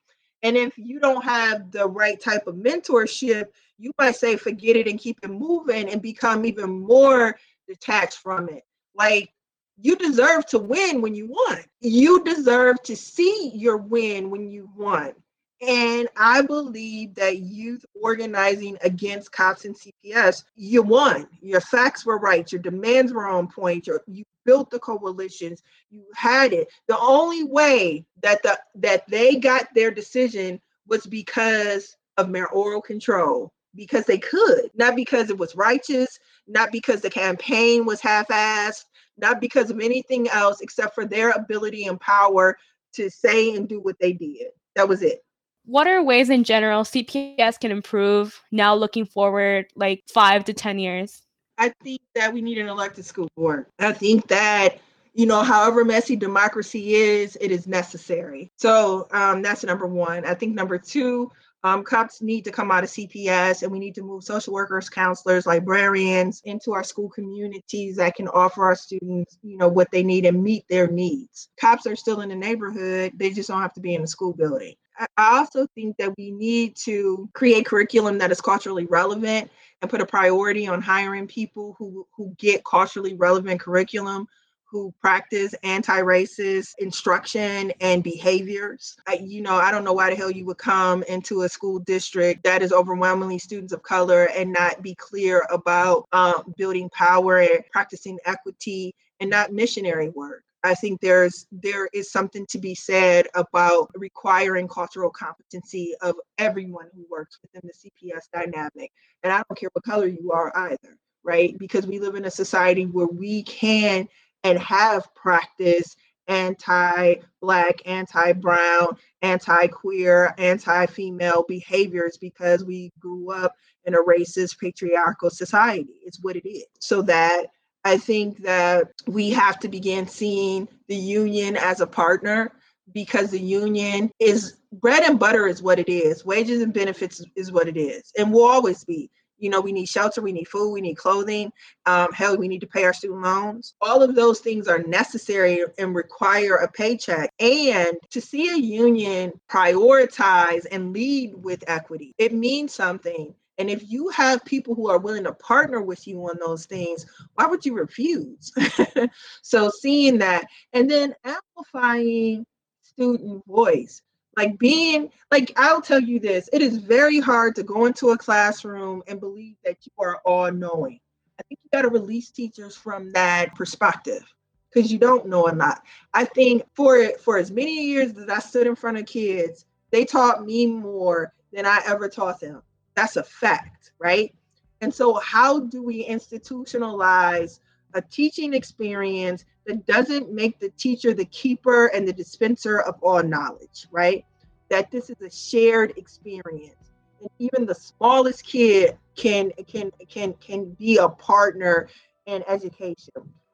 And 0.44 0.56
if 0.56 0.78
you 0.78 1.02
don't 1.02 1.26
have 1.26 1.72
the 1.72 1.90
right 1.90 2.22
type 2.22 2.48
of 2.48 2.56
mentorship, 2.56 3.48
you 3.78 3.92
might 4.00 4.16
say 4.16 4.38
forget 4.38 4.78
it 4.78 4.88
and 4.88 4.98
keep 4.98 5.20
it 5.24 5.30
moving 5.30 5.90
and 5.90 6.02
become 6.02 6.46
even 6.46 6.70
more 6.70 7.38
detached 7.68 8.20
from 8.20 8.48
it. 8.48 8.64
Like 8.98 9.32
you 9.80 9.96
deserve 9.96 10.46
to 10.48 10.60
win 10.60 11.02
when 11.02 11.14
you 11.14 11.28
won. 11.28 11.60
You 11.82 12.24
deserve 12.24 12.82
to 12.84 12.96
see 12.96 13.52
your 13.54 13.78
win 13.78 14.30
when 14.30 14.50
you 14.50 14.70
won. 14.76 15.14
And 15.62 16.08
I 16.16 16.44
believe 16.44 17.16
that 17.16 17.40
youth 17.40 17.84
organizing 18.00 18.78
against 18.82 19.32
cops 19.32 19.66
and 19.66 19.76
CPS, 19.76 20.44
you 20.56 20.84
won. 20.84 21.28
Your 21.42 21.62
facts 21.62 22.06
were 22.06 22.20
right. 22.20 22.52
Your 22.52 22.62
demands 22.62 23.12
were 23.12 23.28
on 23.28 23.48
point. 23.48 23.88
Your, 23.88 24.02
you 24.06 24.24
built 24.46 24.70
the 24.70 24.80
coalitions. 24.80 25.64
You 25.90 26.06
had 26.14 26.54
it. 26.54 26.68
The 26.88 26.98
only 27.00 27.44
way 27.44 28.06
that 28.22 28.44
the 28.44 28.60
that 28.76 29.08
they 29.10 29.38
got 29.38 29.68
their 29.74 29.90
decision 29.90 30.62
was 30.88 31.08
because 31.08 31.98
of 32.18 32.30
mayoral 32.30 32.82
control, 32.82 33.52
because 33.74 34.06
they 34.06 34.20
could, 34.20 34.70
not 34.76 34.96
because 34.96 35.32
it 35.32 35.38
was 35.38 35.56
righteous, 35.56 36.20
not 36.48 36.72
because 36.72 37.02
the 37.02 37.10
campaign 37.10 37.86
was 37.86 38.02
half-assed, 38.02 38.86
not 39.18 39.42
because 39.42 39.70
of 39.70 39.80
anything 39.80 40.30
else 40.30 40.62
except 40.62 40.96
for 40.96 41.06
their 41.06 41.32
ability 41.32 41.86
and 41.86 42.00
power 42.00 42.58
to 42.94 43.10
say 43.10 43.56
and 43.56 43.68
do 43.68 43.80
what 43.80 43.98
they 44.00 44.14
did. 44.14 44.48
That 44.76 44.88
was 44.88 45.02
it. 45.02 45.24
What 45.66 45.88
are 45.88 46.02
ways 46.02 46.30
in 46.30 46.44
general 46.44 46.84
CPS 46.84 47.60
can 47.60 47.72
improve 47.72 48.42
now 48.52 48.74
looking 48.74 49.06
forward 49.06 49.68
like 49.76 50.04
five 50.08 50.46
to 50.46 50.54
10 50.54 50.80
years? 50.80 51.22
I 51.58 51.74
think 51.84 52.02
that 52.16 52.34
we 52.34 52.42
need 52.42 52.58
an 52.58 52.68
elected 52.68 53.04
school 53.06 53.28
board. 53.36 53.66
I 53.80 53.92
think 53.92 54.28
that, 54.28 54.78
you 55.14 55.26
know, 55.26 55.42
however 55.44 55.84
messy 55.84 56.16
democracy 56.16 56.94
is, 56.94 57.38
it 57.42 57.52
is 57.52 57.68
necessary. 57.68 58.52
So 58.58 59.08
um, 59.12 59.42
that's 59.42 59.64
number 59.64 59.88
one. 59.88 60.24
I 60.26 60.36
think 60.36 60.56
number 60.56 60.78
two, 60.78 61.32
um, 61.68 61.84
cops 61.84 62.22
need 62.22 62.46
to 62.46 62.52
come 62.52 62.72
out 62.72 62.84
of 62.84 62.90
CPS 62.90 63.62
and 63.62 63.72
we 63.72 63.80
need 63.80 63.96
to 63.96 64.02
move 64.02 64.24
social 64.24 64.54
workers, 64.54 64.90
counselors, 64.90 65.46
librarians 65.46 66.42
into 66.46 66.74
our 66.74 66.84
school 66.84 67.10
communities 67.10 67.98
that 67.98 68.16
can 68.16 68.28
offer 68.30 68.64
our 68.64 68.76
students, 68.76 69.38
you 69.44 69.58
know, 69.58 69.68
what 69.68 69.92
they 69.92 70.04
need 70.04 70.26
and 70.26 70.42
meet 70.42 70.64
their 70.70 70.88
needs. 70.88 71.50
Cops 71.60 71.86
are 71.86 71.96
still 71.96 72.22
in 72.22 72.30
the 72.30 72.36
neighborhood, 72.36 73.12
they 73.16 73.32
just 73.32 73.50
don't 73.50 73.62
have 73.62 73.74
to 73.74 73.82
be 73.82 73.96
in 73.96 74.02
the 74.02 74.08
school 74.08 74.34
building. 74.34 74.76
I 75.18 75.38
also 75.38 75.68
think 75.76 75.98
that 75.98 76.16
we 76.18 76.32
need 76.32 76.76
to 76.86 77.30
create 77.34 77.66
curriculum 77.66 78.18
that 78.18 78.32
is 78.32 78.42
culturally 78.42 78.86
relevant 78.86 79.52
and 79.82 79.92
put 79.92 80.02
a 80.02 80.06
priority 80.06 80.68
on 80.68 80.82
hiring 80.82 81.28
people 81.28 81.76
who, 81.78 82.08
who 82.16 82.34
get 82.40 82.66
culturally 82.66 83.14
relevant 83.14 83.60
curriculum 83.60 84.28
who 84.70 84.94
practice 85.00 85.54
anti-racist 85.64 86.74
instruction 86.80 87.72
and 87.80 88.04
behaviors. 88.04 88.98
I, 89.08 89.20
you 89.24 89.42
know, 89.42 89.56
I 89.56 89.72
don't 89.72 89.84
know 89.84 89.94
why 89.94 90.10
the 90.10 90.16
hell 90.16 90.32
you 90.32 90.46
would 90.46 90.58
come 90.58 91.04
into 91.04 91.44
a 91.44 91.50
school 91.50 91.80
district 91.80 92.44
that 92.44 92.62
is 92.62 92.74
overwhelmingly 92.74 93.40
students 93.40 93.74
of 93.74 93.82
color 93.84 94.30
and 94.36 94.52
not 94.52 94.82
be 94.82 94.94
clear 94.96 95.46
about 95.50 96.06
uh, 96.12 96.44
building 96.58 96.90
power 96.90 97.40
and 97.40 97.64
practicing 97.72 98.20
equity 98.26 98.94
and 99.20 99.30
not 99.30 99.54
missionary 99.54 100.10
work. 100.10 100.44
I 100.64 100.74
think 100.74 101.00
there's 101.00 101.48
there 101.52 101.88
is 101.94 102.12
something 102.12 102.46
to 102.48 102.58
be 102.58 102.76
said 102.76 103.28
about 103.36 103.90
requiring 103.96 104.68
cultural 104.68 105.10
competency 105.10 105.94
of 106.02 106.16
everyone 106.38 106.88
who 106.94 107.06
works 107.10 107.40
within 107.42 107.62
the 107.64 107.90
CPS 107.90 108.24
dynamic. 108.34 108.92
And 109.24 109.32
I 109.32 109.38
don't 109.38 109.58
care 109.58 109.70
what 109.74 109.86
color 109.86 110.08
you 110.08 110.32
are 110.32 110.52
either, 110.56 110.98
right? 111.24 111.58
Because 111.58 111.88
we 111.88 112.00
live 112.00 112.16
in 112.16 112.26
a 112.26 112.32
society 112.32 112.86
where 112.86 113.08
we 113.08 113.44
can 113.44 114.08
and 114.48 114.58
have 114.60 115.14
practiced 115.14 115.98
anti-black, 116.30 117.82
anti-brown, 117.86 118.98
anti-queer, 119.22 120.34
anti-female 120.38 121.44
behaviors 121.50 122.18
because 122.18 122.64
we 122.64 122.94
grew 122.98 123.32
up 123.32 123.54
in 123.84 123.94
a 123.94 124.04
racist 124.04 124.58
patriarchal 124.58 125.30
society. 125.30 125.96
It's 126.06 126.24
what 126.24 126.38
it 126.38 126.48
is. 126.48 126.66
So 126.80 127.02
that 127.04 127.48
I 127.84 127.98
think 127.98 128.42
that 128.44 128.92
we 129.06 129.30
have 129.32 129.60
to 129.60 129.68
begin 129.68 130.08
seeing 130.08 130.70
the 130.88 130.96
union 130.96 131.58
as 131.58 131.82
a 131.82 131.88
partner 131.88 132.54
because 132.94 133.32
the 133.32 133.40
union 133.40 134.10
is 134.20 134.60
bread 134.72 135.04
and 135.04 135.20
butter 135.20 135.46
is 135.48 135.62
what 135.62 135.78
it 135.78 135.90
is. 135.90 136.26
Wages 136.26 136.62
and 136.62 136.74
benefits 136.74 137.22
is 137.36 137.52
what 137.52 137.68
it 137.68 137.78
is 137.78 138.14
and 138.18 138.32
will 138.32 138.46
always 138.46 138.86
be. 138.86 139.10
You 139.38 139.50
know, 139.50 139.62
we 139.62 139.72
need 139.72 139.88
shelter, 139.88 140.22
we 140.22 140.32
need 140.32 140.48
food, 140.48 140.72
we 140.72 140.82
need 140.82 140.96
clothing. 140.96 141.52
Um, 141.86 142.12
hell, 142.14 142.38
we 142.38 142.48
need 142.48 142.62
to 142.62 142.68
pay 142.68 142.84
our 142.84 142.94
student 142.94 143.22
loans. 143.22 143.76
All 143.82 144.02
of 144.02 144.16
those 144.16 144.40
things 144.40 144.68
are 144.68 144.80
necessary 144.80 145.64
and 145.78 145.96
require 145.96 146.56
a 146.56 146.72
paycheck. 146.72 147.32
And 147.40 147.98
to 148.10 148.22
see 148.22 148.50
a 148.50 148.58
union 148.58 149.32
prioritize 149.50 150.66
and 150.72 150.94
lead 150.94 151.34
with 151.36 151.64
equity, 151.68 152.14
it 152.18 152.34
means 152.34 152.74
something 152.74 153.34
and 153.58 153.70
if 153.70 153.90
you 153.90 154.10
have 154.10 154.46
people 154.46 154.76
who 154.76 154.90
are 154.90 155.00
willing 155.00 155.24
to 155.24 155.34
partner 155.34 155.82
with 155.82 156.08
you 156.08 156.22
on 156.24 156.38
those 156.40 156.66
things, 156.66 157.06
why 157.36 157.48
would 157.48 157.66
you 157.66 157.74
refuse? 157.74 158.52
so 159.42 159.72
seeing 159.82 160.20
that 160.20 160.46
and 160.74 160.90
then 160.90 161.16
amplifying 161.24 162.46
student 162.84 163.44
voice. 163.48 164.02
Like 164.38 164.60
being 164.60 165.12
like 165.32 165.52
I'll 165.58 165.82
tell 165.82 166.00
you 166.00 166.20
this, 166.20 166.48
it 166.54 166.62
is 166.62 166.78
very 166.78 167.20
hard 167.20 167.56
to 167.56 167.64
go 167.64 167.88
into 167.88 168.12
a 168.12 168.18
classroom 168.18 169.02
and 169.08 169.20
believe 169.20 169.56
that 169.66 169.78
you 169.84 169.92
are 169.98 170.22
all 170.26 170.52
knowing. 170.52 171.00
I 171.40 171.44
think 171.44 171.60
you 171.64 171.70
got 171.74 171.82
to 171.82 171.90
release 171.90 172.30
teachers 172.30 172.76
from 172.76 173.12
that 173.14 173.56
perspective 173.56 174.24
because 174.72 174.92
you 174.92 175.00
don't 175.00 175.26
know 175.28 175.50
a 175.50 175.54
lot. 175.56 175.82
I 176.14 176.26
think 176.26 176.64
for 176.76 176.98
it, 176.98 177.20
for 177.20 177.40
as 177.40 177.50
many 177.50 177.84
years 177.88 178.14
that 178.14 178.30
I 178.30 178.38
stood 178.38 178.68
in 178.68 178.76
front 178.76 178.98
of 178.98 179.08
kids, 179.08 179.66
they 179.90 180.06
taught 180.06 180.46
me 180.46 180.68
more 180.68 181.34
than 181.52 181.66
I 181.66 181.82
ever 181.88 182.08
taught 182.08 182.40
them. 182.40 182.62
That's 182.96 183.16
a 183.16 183.24
fact, 183.24 183.94
right? 184.00 184.34
And 184.82 184.94
so, 184.94 185.16
how 185.16 185.62
do 185.62 185.82
we 185.82 186.08
institutionalize 186.08 187.60
a 187.96 188.02
teaching 188.02 188.54
experience 188.54 189.46
that 189.68 189.86
doesn't 189.86 190.32
make 190.32 190.60
the 190.60 190.70
teacher 190.72 191.14
the 191.14 191.26
keeper 191.26 191.88
and 191.88 192.08
the 192.08 192.14
dispenser 192.14 192.80
of 192.80 192.96
all 193.04 193.22
knowledge, 193.22 193.88
right? 193.92 194.26
That 194.70 194.90
this 194.90 195.10
is 195.10 195.22
a 195.22 195.30
shared 195.30 195.94
experience. 195.98 196.92
And 197.20 197.30
even 197.40 197.66
the 197.66 197.76
smallest 197.76 198.46
kid 198.46 198.98
can 199.16 199.52
can 199.68 199.92
can 200.08 200.34
can 200.34 200.72
be 200.72 200.98
a 200.98 201.10
partner 201.10 201.90
in 202.26 202.44
education. 202.48 203.14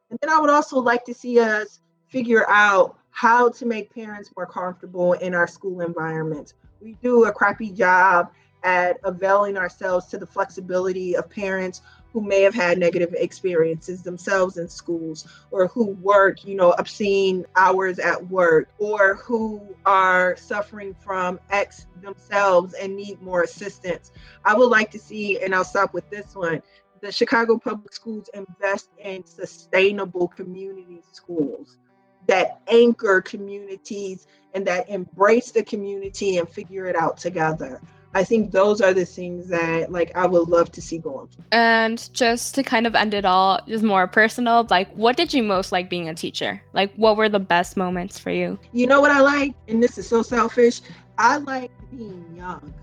And 0.10 0.20
then 0.22 0.30
I 0.30 0.40
would 0.40 0.50
also 0.50 0.80
like 0.80 1.04
to 1.06 1.14
see 1.14 1.40
us 1.40 1.82
figure 2.08 2.48
out 2.50 2.98
how 3.10 3.50
to 3.50 3.66
make 3.66 3.94
parents 3.94 4.32
more 4.36 4.46
comfortable 4.46 5.14
in 5.14 5.34
our 5.34 5.48
school 5.48 5.82
environments. 5.82 6.54
We 6.82 6.98
do 7.02 7.26
a 7.26 7.32
crappy 7.32 7.72
job 7.72 8.32
at 8.64 8.98
availing 9.04 9.58
ourselves 9.58 10.08
to 10.08 10.18
the 10.18 10.26
flexibility 10.26 11.16
of 11.16 11.30
parents 11.30 11.82
who 12.14 12.22
may 12.22 12.42
have 12.42 12.54
had 12.54 12.78
negative 12.78 13.14
experiences 13.18 14.04
themselves 14.04 14.58
in 14.58 14.70
schools 14.70 15.28
or 15.50 15.68
who 15.68 15.88
work, 15.94 16.46
you 16.46 16.56
know, 16.56 16.72
obscene 16.74 17.44
hours 17.56 17.98
at 17.98 18.30
work 18.30 18.70
or 18.78 19.16
who 19.16 19.62
are 19.86 20.38
suffering 20.38 20.96
from 21.04 21.40
X 21.50 21.88
themselves 22.04 22.76
and 22.76 22.96
need 22.96 23.20
more 23.22 23.42
assistance. 23.42 24.12
I 24.46 24.56
would 24.56 24.70
like 24.70 24.92
to 24.92 25.00
see, 25.00 25.42
and 25.42 25.56
I'll 25.56 25.64
stop 25.64 25.94
with 25.94 26.08
this 26.12 26.36
one, 26.36 26.62
the 27.02 27.12
Chicago 27.12 27.58
Public 27.58 27.94
Schools 27.94 28.30
invest 28.34 28.90
in 29.00 29.26
sustainable 29.26 30.28
community 30.28 31.02
schools 31.12 31.78
that 32.28 32.62
anchor 32.68 33.22
communities 33.22 34.28
and 34.54 34.66
that 34.68 34.88
embrace 34.88 35.52
the 35.52 35.64
community 35.64 36.38
and 36.38 36.48
figure 36.48 36.86
it 36.86 36.96
out 36.96 37.18
together. 37.18 37.82
I 38.16 38.24
think 38.24 38.52
those 38.52 38.80
are 38.80 38.94
the 38.94 39.06
things 39.06 39.48
that 39.48 39.92
like 39.92 40.16
I 40.16 40.28
would 40.28 40.48
love 40.48 40.72
to 40.74 40.82
see 40.82 41.00
going. 41.00 41.30
And 41.52 42.10
just 42.14 42.54
to 42.56 42.64
kind 42.64 42.86
of 42.86 42.94
end 42.94 43.14
it 43.14 43.26
all, 43.26 43.60
just 43.68 43.84
more 43.84 44.08
personal, 44.08 44.68
like 44.70 44.92
what 44.94 45.18
did 45.18 45.34
you 45.34 45.42
most 45.42 45.72
like 45.72 45.90
being 45.90 46.10
a 46.10 46.14
teacher? 46.14 46.62
Like 46.74 46.94
what 46.96 47.18
were 47.18 47.30
the 47.30 47.40
best 47.40 47.76
moments 47.76 48.20
for 48.20 48.30
you? 48.30 48.60
You 48.72 48.88
know 48.88 49.02
what 49.02 49.12
I 49.12 49.22
like? 49.22 49.56
And 49.68 49.82
this 49.82 49.98
is 49.98 50.08
so 50.08 50.22
selfish. 50.22 50.82
I 51.18 51.38
like 51.38 51.72
being 51.92 52.36
young. 52.36 52.74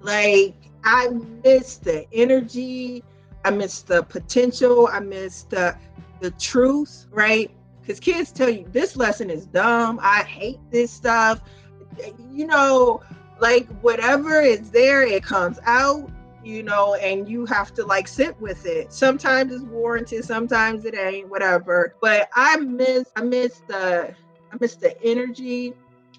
Like 0.00 0.56
I 0.82 1.08
miss 1.44 1.76
the 1.76 2.06
energy, 2.12 3.04
I 3.44 3.50
miss 3.50 3.82
the 3.82 4.02
potential, 4.02 4.88
I 4.88 5.00
miss 5.00 5.44
the 5.44 5.76
the 6.20 6.32
truth, 6.32 7.06
right? 7.10 7.50
Because 7.80 8.00
kids 8.00 8.32
tell 8.32 8.50
you 8.50 8.66
this 8.72 8.96
lesson 8.96 9.30
is 9.30 9.46
dumb. 9.46 10.00
I 10.02 10.22
hate 10.24 10.58
this 10.70 10.90
stuff. 10.90 11.40
You 12.32 12.46
know, 12.46 13.02
like 13.40 13.66
whatever 13.80 14.40
is 14.40 14.70
there, 14.70 15.02
it 15.02 15.22
comes 15.22 15.58
out, 15.64 16.10
you 16.44 16.62
know, 16.62 16.94
and 16.94 17.28
you 17.28 17.46
have 17.46 17.72
to 17.74 17.84
like 17.84 18.08
sit 18.08 18.38
with 18.40 18.66
it. 18.66 18.92
Sometimes 18.92 19.52
it's 19.52 19.64
warranted, 19.64 20.24
sometimes 20.24 20.84
it 20.84 20.94
ain't, 20.96 21.28
whatever. 21.28 21.94
But 22.00 22.28
I 22.34 22.56
miss 22.56 23.10
I 23.16 23.22
miss 23.22 23.62
the 23.66 24.14
I 24.52 24.56
miss 24.60 24.74
the 24.76 25.00
energy, 25.02 25.74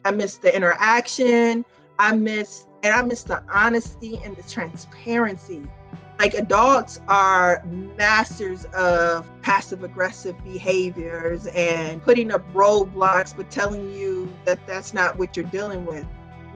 I 0.05 0.11
miss 0.11 0.37
the 0.37 0.55
interaction, 0.55 1.65
I 1.99 2.15
miss 2.15 2.65
and 2.83 2.93
I 2.93 3.01
miss 3.03 3.23
the 3.23 3.43
honesty 3.51 4.19
and 4.23 4.35
the 4.35 4.43
transparency. 4.43 5.61
Like 6.19 6.35
adults 6.35 6.99
are 7.07 7.63
masters 7.97 8.65
of 8.75 9.27
passive 9.41 9.83
aggressive 9.83 10.35
behaviors 10.43 11.47
and 11.47 12.01
putting 12.03 12.31
up 12.31 12.43
roadblocks, 12.53 13.35
but 13.35 13.49
telling 13.49 13.91
you 13.91 14.31
that 14.45 14.59
that's 14.67 14.93
not 14.93 15.17
what 15.17 15.35
you're 15.35 15.45
dealing 15.47 15.83
with. 15.85 16.05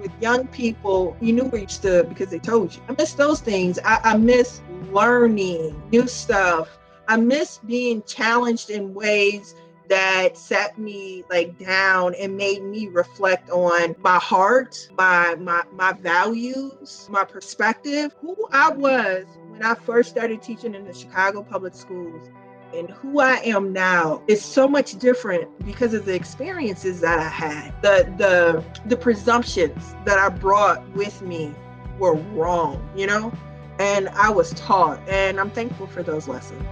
With 0.06 0.22
young 0.22 0.46
people, 0.50 1.18
you 1.20 1.34
knew 1.34 1.46
where 1.46 1.62
you 1.62 1.68
stood 1.68 2.10
because 2.10 2.30
they 2.30 2.38
told 2.38 2.76
you. 2.76 2.82
I 2.88 2.94
miss 2.96 3.14
those 3.14 3.42
things. 3.42 3.80
I, 3.84 4.00
I 4.04 4.18
miss 4.18 4.62
learning 4.92 5.82
new 5.92 6.06
stuff. 6.06 6.78
I 7.08 7.18
miss 7.18 7.58
being 7.66 8.04
challenged 8.04 8.70
in 8.70 8.94
ways 8.94 9.56
that 9.90 10.38
set 10.38 10.78
me 10.78 11.24
like 11.32 11.58
down 11.58 12.14
and 12.20 12.38
made 12.38 12.62
me 12.62 12.88
reflect 12.88 13.50
on 13.50 13.96
my 13.98 14.20
heart, 14.20 14.88
my 14.96 15.34
my 15.40 15.64
my 15.74 15.94
values, 15.94 17.08
my 17.10 17.24
perspective, 17.24 18.16
who 18.22 18.36
I 18.52 18.70
was 18.70 19.26
when 19.48 19.64
I 19.64 19.74
first 19.74 20.12
started 20.12 20.40
teaching 20.40 20.76
in 20.76 20.86
the 20.86 20.94
Chicago 20.94 21.42
public 21.42 21.74
schools 21.74 22.30
and 22.76 22.90
who 22.90 23.20
I 23.20 23.38
am 23.38 23.72
now 23.72 24.22
is 24.28 24.44
so 24.44 24.68
much 24.68 25.00
different 25.00 25.48
because 25.66 25.94
of 25.94 26.06
the 26.06 26.14
experiences 26.14 27.00
that 27.02 27.20
I 27.20 27.30
had. 27.30 27.74
The 27.82 28.14
the 28.18 28.64
the 28.90 28.98
presumptions 28.98 29.96
that 30.06 30.18
I 30.18 30.30
brought 30.30 30.88
with 30.94 31.22
me 31.22 31.54
were 32.00 32.16
wrong, 32.16 32.88
you 32.96 33.08
know? 33.08 33.32
And 33.80 34.10
I 34.10 34.30
was 34.30 34.52
taught 34.54 35.00
and 35.08 35.40
I'm 35.40 35.52
thankful 35.52 35.88
for 35.88 36.04
those 36.04 36.28
lessons. 36.28 36.64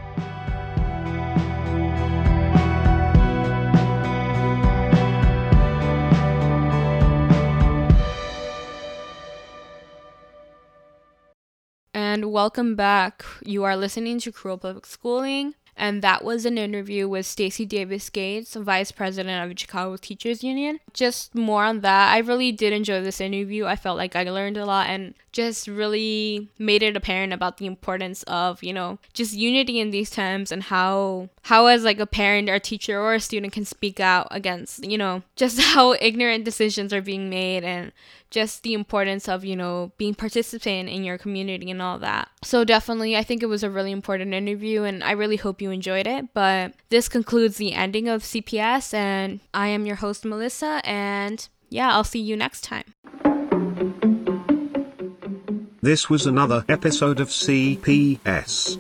And 11.96 12.32
welcome 12.32 12.76
back. 12.76 13.26
You 13.44 13.64
are 13.64 13.78
listening 13.78 14.20
to 14.20 14.32
Cruel 14.32 14.58
Public 14.58 14.86
Schooling, 14.86 15.56
and 15.76 16.02
that 16.02 16.24
was 16.24 16.46
an 16.46 16.58
interview 16.58 17.08
with 17.08 17.26
Stacy 17.26 17.66
Davis 17.66 18.10
Gates, 18.10 18.56
Vice 18.56 18.92
President 18.92 19.44
of 19.44 19.50
the 19.50 19.60
Chicago 19.60 19.98
Teachers 19.98 20.44
Union. 20.44 20.80
Just 20.94 21.34
more 21.34 21.64
on 21.64 21.82
that. 21.82 22.14
I 22.14 22.20
really 22.20 22.52
did 22.52 22.74
enjoy 22.74 23.02
this 23.02 23.20
interview. 23.20 23.66
I 23.66 23.76
felt 23.76 23.98
like 23.98 24.16
I 24.16 24.24
learned 24.24 24.58
a 24.58 24.66
lot 24.66 24.88
and 24.88 25.16
just 25.32 25.68
really 25.68 26.50
made 26.60 26.84
it 26.84 26.96
apparent 26.96 27.34
about 27.34 27.58
the 27.58 27.66
importance 27.66 28.22
of, 28.24 28.64
you 28.64 28.72
know, 28.72 29.00
just 29.14 29.34
unity 29.34 29.80
in 29.80 29.90
these 29.90 30.12
times 30.12 30.52
and 30.52 30.64
how 30.64 31.30
how 31.44 31.66
as 31.66 31.84
like 31.84 32.00
a 32.00 32.06
parent 32.06 32.50
or 32.50 32.56
a 32.56 32.60
teacher 32.60 33.00
or 33.00 33.16
a 33.16 33.20
student 33.20 33.52
can 33.52 33.66
speak 33.66 34.00
out 34.00 34.28
against, 34.30 34.86
you 34.86 34.98
know, 34.98 35.24
just 35.36 35.60
how 35.74 35.94
ignorant 36.00 36.46
decisions 36.46 36.94
are 36.94 37.02
being 37.02 37.30
made 37.30 37.64
and 37.64 37.92
just 38.34 38.64
the 38.64 38.74
importance 38.74 39.30
of, 39.30 39.46
you 39.46 39.56
know, 39.56 39.92
being 39.98 40.16
participant 40.16 40.90
in 40.90 41.04
your 41.04 41.18
community 41.18 41.70
and 41.70 41.82
all 41.82 42.00
that. 42.00 42.30
So 42.42 42.64
definitely 42.64 43.16
I 43.16 43.24
think 43.24 43.44
it 43.44 43.46
was 43.46 43.64
a 43.64 43.70
really 43.70 43.92
important 43.92 44.34
interview 44.34 44.84
and 44.84 45.04
I 45.04 45.12
really 45.12 45.38
hope 45.38 45.62
you 45.62 45.70
enjoyed 45.70 46.08
it. 46.08 46.34
But 46.34 46.74
this 46.90 47.08
concludes 47.08 47.58
the 47.58 47.74
ending 47.74 48.10
of 48.10 48.24
CPS 48.24 48.94
and 48.94 49.40
I 49.54 49.68
am 49.68 49.86
your 49.86 49.98
host 49.98 50.26
Melissa 50.26 50.82
and 50.84 51.48
yeah, 51.70 51.94
I'll 51.94 52.04
see 52.04 52.20
you 52.20 52.36
next 52.36 52.62
time. 52.62 52.86
This 55.82 56.10
was 56.10 56.26
another 56.26 56.66
episode 56.68 57.20
of 57.20 57.30
CPS. 57.30 58.80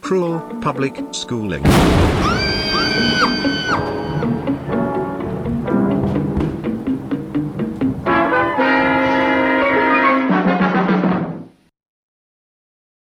Cruel 0.00 0.40
Public 0.60 0.96
Schooling. 1.12 1.62